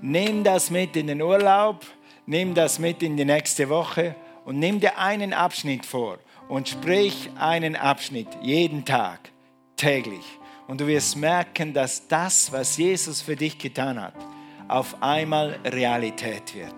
Nimm 0.00 0.42
das 0.42 0.70
mit 0.70 0.96
in 0.96 1.06
den 1.06 1.22
Urlaub, 1.22 1.86
nimm 2.26 2.52
das 2.52 2.80
mit 2.80 3.00
in 3.04 3.16
die 3.16 3.24
nächste 3.24 3.68
Woche 3.68 4.16
und 4.44 4.58
nimm 4.58 4.80
dir 4.80 4.98
einen 4.98 5.32
Abschnitt 5.32 5.86
vor 5.86 6.18
und 6.48 6.68
sprich 6.68 7.30
einen 7.38 7.76
Abschnitt 7.76 8.28
jeden 8.42 8.84
Tag, 8.84 9.30
täglich. 9.76 10.24
Und 10.66 10.80
du 10.80 10.86
wirst 10.86 11.16
merken, 11.16 11.72
dass 11.72 12.06
das, 12.08 12.52
was 12.52 12.76
Jesus 12.76 13.22
für 13.22 13.36
dich 13.36 13.58
getan 13.58 14.00
hat, 14.00 14.14
auf 14.68 15.02
einmal 15.02 15.58
Realität 15.64 16.54
wird. 16.54 16.74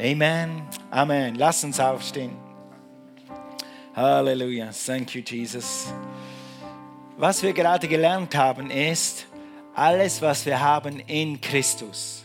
Amen. 0.00 0.62
Amen. 0.90 1.36
Lass 1.36 1.62
uns 1.62 1.78
aufstehen. 1.78 2.36
Halleluja. 3.94 4.70
Thank 4.72 5.14
you, 5.14 5.22
Jesus. 5.24 5.92
Was 7.16 7.42
wir 7.42 7.52
gerade 7.52 7.86
gelernt 7.86 8.34
haben, 8.34 8.70
ist, 8.70 9.26
alles, 9.74 10.20
was 10.20 10.46
wir 10.46 10.60
haben 10.60 11.00
in 11.00 11.40
Christus 11.40 12.24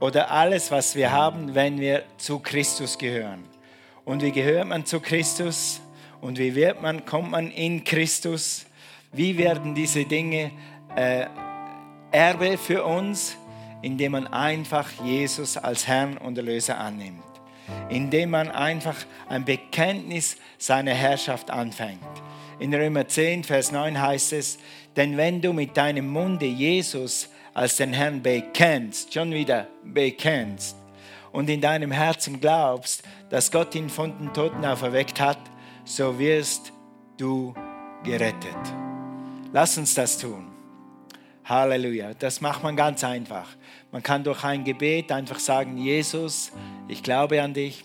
oder 0.00 0.30
alles, 0.30 0.70
was 0.70 0.94
wir 0.94 1.10
haben, 1.10 1.54
wenn 1.54 1.80
wir 1.80 2.04
zu 2.16 2.38
Christus 2.38 2.98
gehören. 2.98 3.44
Und 4.04 4.22
wie 4.22 4.32
gehört 4.32 4.68
man 4.68 4.84
zu 4.84 5.00
Christus? 5.00 5.80
Und 6.24 6.38
wie 6.38 6.54
wird 6.54 6.80
man, 6.80 7.04
kommt 7.04 7.30
man 7.30 7.50
in 7.50 7.84
Christus? 7.84 8.64
Wie 9.12 9.36
werden 9.36 9.74
diese 9.74 10.06
Dinge 10.06 10.52
äh, 10.96 11.26
Erbe 12.10 12.56
für 12.56 12.82
uns? 12.84 13.36
Indem 13.82 14.12
man 14.12 14.26
einfach 14.28 14.88
Jesus 15.04 15.58
als 15.58 15.86
Herrn 15.86 16.16
und 16.16 16.38
Erlöser 16.38 16.78
annimmt. 16.80 17.22
Indem 17.90 18.30
man 18.30 18.50
einfach 18.50 18.96
ein 19.28 19.44
Bekenntnis 19.44 20.38
seiner 20.56 20.94
Herrschaft 20.94 21.50
anfängt 21.50 22.00
in 22.58 22.72
Römer 22.72 23.06
10, 23.06 23.44
Vers 23.44 23.72
9 23.72 24.00
heißt 24.00 24.32
es, 24.32 24.58
denn 24.96 25.16
wenn 25.16 25.40
du 25.40 25.52
mit 25.52 25.76
deinem 25.76 26.08
Munde 26.08 26.46
Jesus 26.46 27.28
als 27.52 27.76
den 27.76 27.92
Herrn 27.92 28.22
bekennst, 28.22 29.12
schon 29.12 29.32
wieder 29.32 29.66
bekennst, 29.82 30.76
und 31.32 31.50
in 31.50 31.60
deinem 31.60 31.90
Herzen 31.90 32.40
glaubst, 32.40 33.02
dass 33.28 33.50
Gott 33.50 33.74
ihn 33.74 33.90
von 33.90 34.16
den 34.18 34.32
Toten 34.32 34.64
auferweckt 34.64 35.20
hat, 35.20 35.38
so 35.84 36.18
wirst 36.18 36.72
du 37.16 37.54
gerettet. 38.02 38.56
Lass 39.52 39.78
uns 39.78 39.94
das 39.94 40.18
tun. 40.18 40.46
Halleluja. 41.44 42.14
Das 42.14 42.40
macht 42.40 42.62
man 42.62 42.74
ganz 42.74 43.04
einfach. 43.04 43.48
Man 43.92 44.02
kann 44.02 44.24
durch 44.24 44.42
ein 44.44 44.64
Gebet 44.64 45.12
einfach 45.12 45.38
sagen, 45.38 45.76
Jesus, 45.76 46.52
ich 46.88 47.02
glaube 47.02 47.42
an 47.42 47.52
dich. 47.52 47.84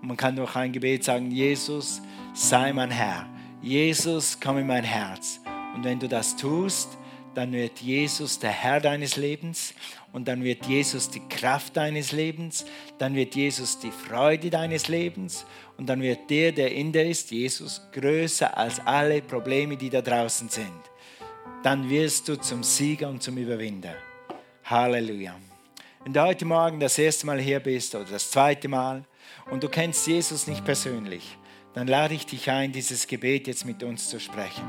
Und 0.00 0.08
man 0.08 0.16
kann 0.16 0.36
durch 0.36 0.54
ein 0.56 0.72
Gebet 0.72 1.04
sagen, 1.04 1.30
Jesus, 1.30 2.00
sei 2.32 2.72
mein 2.72 2.90
Herr. 2.90 3.28
Jesus, 3.60 4.38
komm 4.40 4.58
in 4.58 4.66
mein 4.66 4.84
Herz. 4.84 5.40
Und 5.74 5.84
wenn 5.84 5.98
du 5.98 6.08
das 6.08 6.36
tust, 6.36 6.96
dann 7.34 7.52
wird 7.52 7.78
Jesus 7.80 8.38
der 8.38 8.50
Herr 8.50 8.80
deines 8.80 9.16
Lebens 9.16 9.74
und 10.12 10.26
dann 10.26 10.42
wird 10.42 10.66
Jesus 10.66 11.08
die 11.10 11.22
Kraft 11.28 11.76
deines 11.76 12.12
Lebens, 12.12 12.64
dann 12.98 13.14
wird 13.14 13.34
Jesus 13.34 13.78
die 13.78 13.92
Freude 13.92 14.50
deines 14.50 14.88
Lebens 14.88 15.46
und 15.76 15.86
dann 15.86 16.02
wird 16.02 16.28
der, 16.28 16.52
der 16.52 16.72
in 16.72 16.92
dir 16.92 17.06
ist, 17.06 17.30
Jesus, 17.30 17.80
größer 17.92 18.56
als 18.56 18.80
alle 18.84 19.22
Probleme, 19.22 19.76
die 19.76 19.90
da 19.90 20.02
draußen 20.02 20.48
sind. 20.48 20.80
Dann 21.62 21.88
wirst 21.88 22.28
du 22.28 22.36
zum 22.36 22.62
Sieger 22.62 23.08
und 23.08 23.22
zum 23.22 23.36
Überwinder. 23.36 23.94
Halleluja. 24.64 25.36
Wenn 26.02 26.12
du 26.12 26.22
heute 26.22 26.44
Morgen 26.44 26.80
das 26.80 26.98
erste 26.98 27.26
Mal 27.26 27.38
hier 27.38 27.60
bist 27.60 27.94
oder 27.94 28.06
das 28.06 28.30
zweite 28.30 28.68
Mal 28.68 29.04
und 29.50 29.62
du 29.62 29.68
kennst 29.68 30.06
Jesus 30.06 30.46
nicht 30.46 30.64
persönlich, 30.64 31.36
dann 31.74 31.86
lade 31.86 32.14
ich 32.14 32.26
dich 32.26 32.50
ein, 32.50 32.72
dieses 32.72 33.06
Gebet 33.06 33.46
jetzt 33.46 33.64
mit 33.64 33.82
uns 33.82 34.08
zu 34.08 34.18
sprechen. 34.18 34.64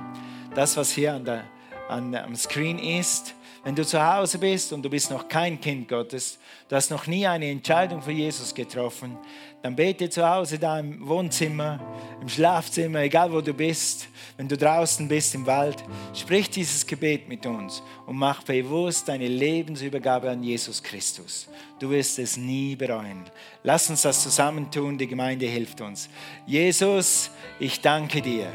Das, 0.54 0.76
was 0.78 0.91
hier 0.91 1.13
an 1.13 1.26
der, 1.26 1.45
an, 1.91 2.15
am 2.15 2.36
Screen 2.36 2.80
ist, 2.80 3.36
wenn 3.63 3.75
du 3.75 3.86
zu 3.86 4.04
Hause 4.04 4.39
bist 4.39 4.73
und 4.73 4.82
du 4.82 4.89
bist 4.89 5.12
noch 5.12 5.27
kein 5.27 5.62
Kind 5.62 5.88
Gottes, 5.88 6.39
du 6.67 6.75
hast 6.75 6.89
noch 6.89 7.06
nie 7.06 7.27
eine 7.27 7.47
Entscheidung 7.49 8.01
für 8.01 8.12
Jesus 8.12 8.56
getroffen, 8.56 9.15
dann 9.62 9.75
bete 9.75 10.10
zu 10.10 10.27
Hause 10.27 10.58
da 10.58 10.80
im 10.80 11.08
Wohnzimmer, 11.08 11.80
im 12.19 12.27
Schlafzimmer, 12.27 13.01
egal 13.01 13.32
wo 13.32 13.41
du 13.41 13.54
bist, 13.54 14.08
wenn 14.38 14.47
du 14.47 14.58
draußen 14.58 15.08
bist 15.08 15.36
im 15.36 15.45
Wald, 15.45 15.84
sprich 16.15 16.49
dieses 16.49 16.88
Gebet 16.88 17.30
mit 17.30 17.45
uns 17.45 17.84
und 18.08 18.15
mach 18.15 18.41
bewusst 18.41 19.08
deine 19.08 19.27
Lebensübergabe 19.27 20.32
an 20.32 20.41
Jesus 20.41 20.82
Christus. 20.82 21.47
Du 21.77 21.91
wirst 21.91 22.17
es 22.17 22.38
nie 22.38 22.75
bereuen. 22.75 23.25
Lass 23.62 23.91
uns 23.91 24.01
das 24.01 24.23
zusammen 24.23 24.71
tun, 24.71 24.97
die 24.97 25.08
Gemeinde 25.08 25.45
hilft 25.45 25.82
uns. 25.82 26.10
Jesus, 26.47 27.30
ich 27.60 27.80
danke 27.82 28.23
dir, 28.23 28.51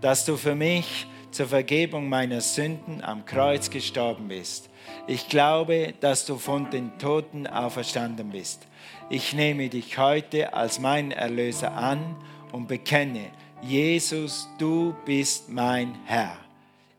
dass 0.00 0.24
du 0.24 0.36
für 0.36 0.54
mich 0.54 1.08
zur 1.34 1.48
Vergebung 1.48 2.08
meiner 2.08 2.40
Sünden 2.40 3.02
am 3.02 3.26
Kreuz 3.26 3.68
gestorben 3.68 4.28
bist. 4.28 4.70
Ich 5.08 5.28
glaube, 5.28 5.92
dass 5.98 6.26
du 6.26 6.38
von 6.38 6.70
den 6.70 6.96
Toten 6.98 7.48
auferstanden 7.48 8.30
bist. 8.30 8.68
Ich 9.10 9.32
nehme 9.34 9.68
dich 9.68 9.98
heute 9.98 10.54
als 10.54 10.78
mein 10.78 11.10
Erlöser 11.10 11.72
an 11.76 12.14
und 12.52 12.68
bekenne, 12.68 13.32
Jesus, 13.62 14.48
du 14.58 14.94
bist 15.04 15.48
mein 15.48 15.96
Herr. 16.04 16.36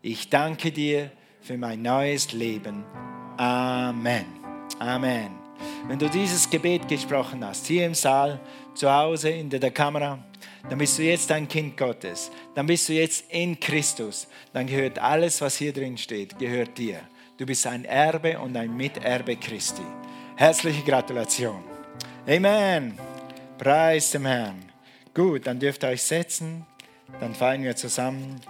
Ich 0.02 0.30
danke 0.30 0.70
dir 0.70 1.12
für 1.40 1.58
mein 1.58 1.82
neues 1.82 2.34
Leben. 2.34 2.84
Amen. 3.38 4.26
Amen. 4.80 5.32
Wenn 5.88 5.98
du 5.98 6.10
dieses 6.10 6.50
Gebet 6.50 6.90
gesprochen 6.90 7.46
hast, 7.46 7.68
hier 7.68 7.86
im 7.86 7.94
Saal, 7.94 8.42
zu 8.74 8.92
Hause, 8.92 9.30
in 9.30 9.50
der 9.50 9.72
Kamera, 9.72 10.20
dann 10.70 10.80
bist 10.80 10.98
du 10.98 11.04
jetzt 11.04 11.32
ein 11.32 11.48
Kind 11.48 11.78
Gottes. 11.78 12.32
Dann 12.56 12.66
bist 12.66 12.90
du 12.90 12.94
jetzt 12.94 13.26
in 13.30 13.60
Christus. 13.60 14.28
Dann 14.52 14.66
gehört 14.66 14.98
alles, 15.00 15.40
was 15.42 15.58
hier 15.58 15.72
drin 15.72 15.98
steht, 15.98 16.38
gehört 16.40 16.78
dir. 16.78 17.02
Du 17.38 17.46
bist 17.46 17.68
ein 17.68 17.86
Erbe 17.86 18.40
und 18.40 18.56
ein 18.58 18.76
Miterbe 18.76 19.36
Christi. 19.36 19.84
Herzliche 20.36 20.84
Gratulation. 20.84 21.64
Amen. 22.28 22.98
Preis 23.58 24.12
dem 24.12 24.26
Herrn. 24.26 24.64
Gut, 25.14 25.46
dann 25.46 25.60
dürft 25.60 25.84
ihr 25.84 25.90
euch 25.90 26.02
setzen. 26.02 26.66
Dann 27.20 27.36
fallen 27.36 27.64
wir 27.64 27.76
zusammen. 27.76 28.42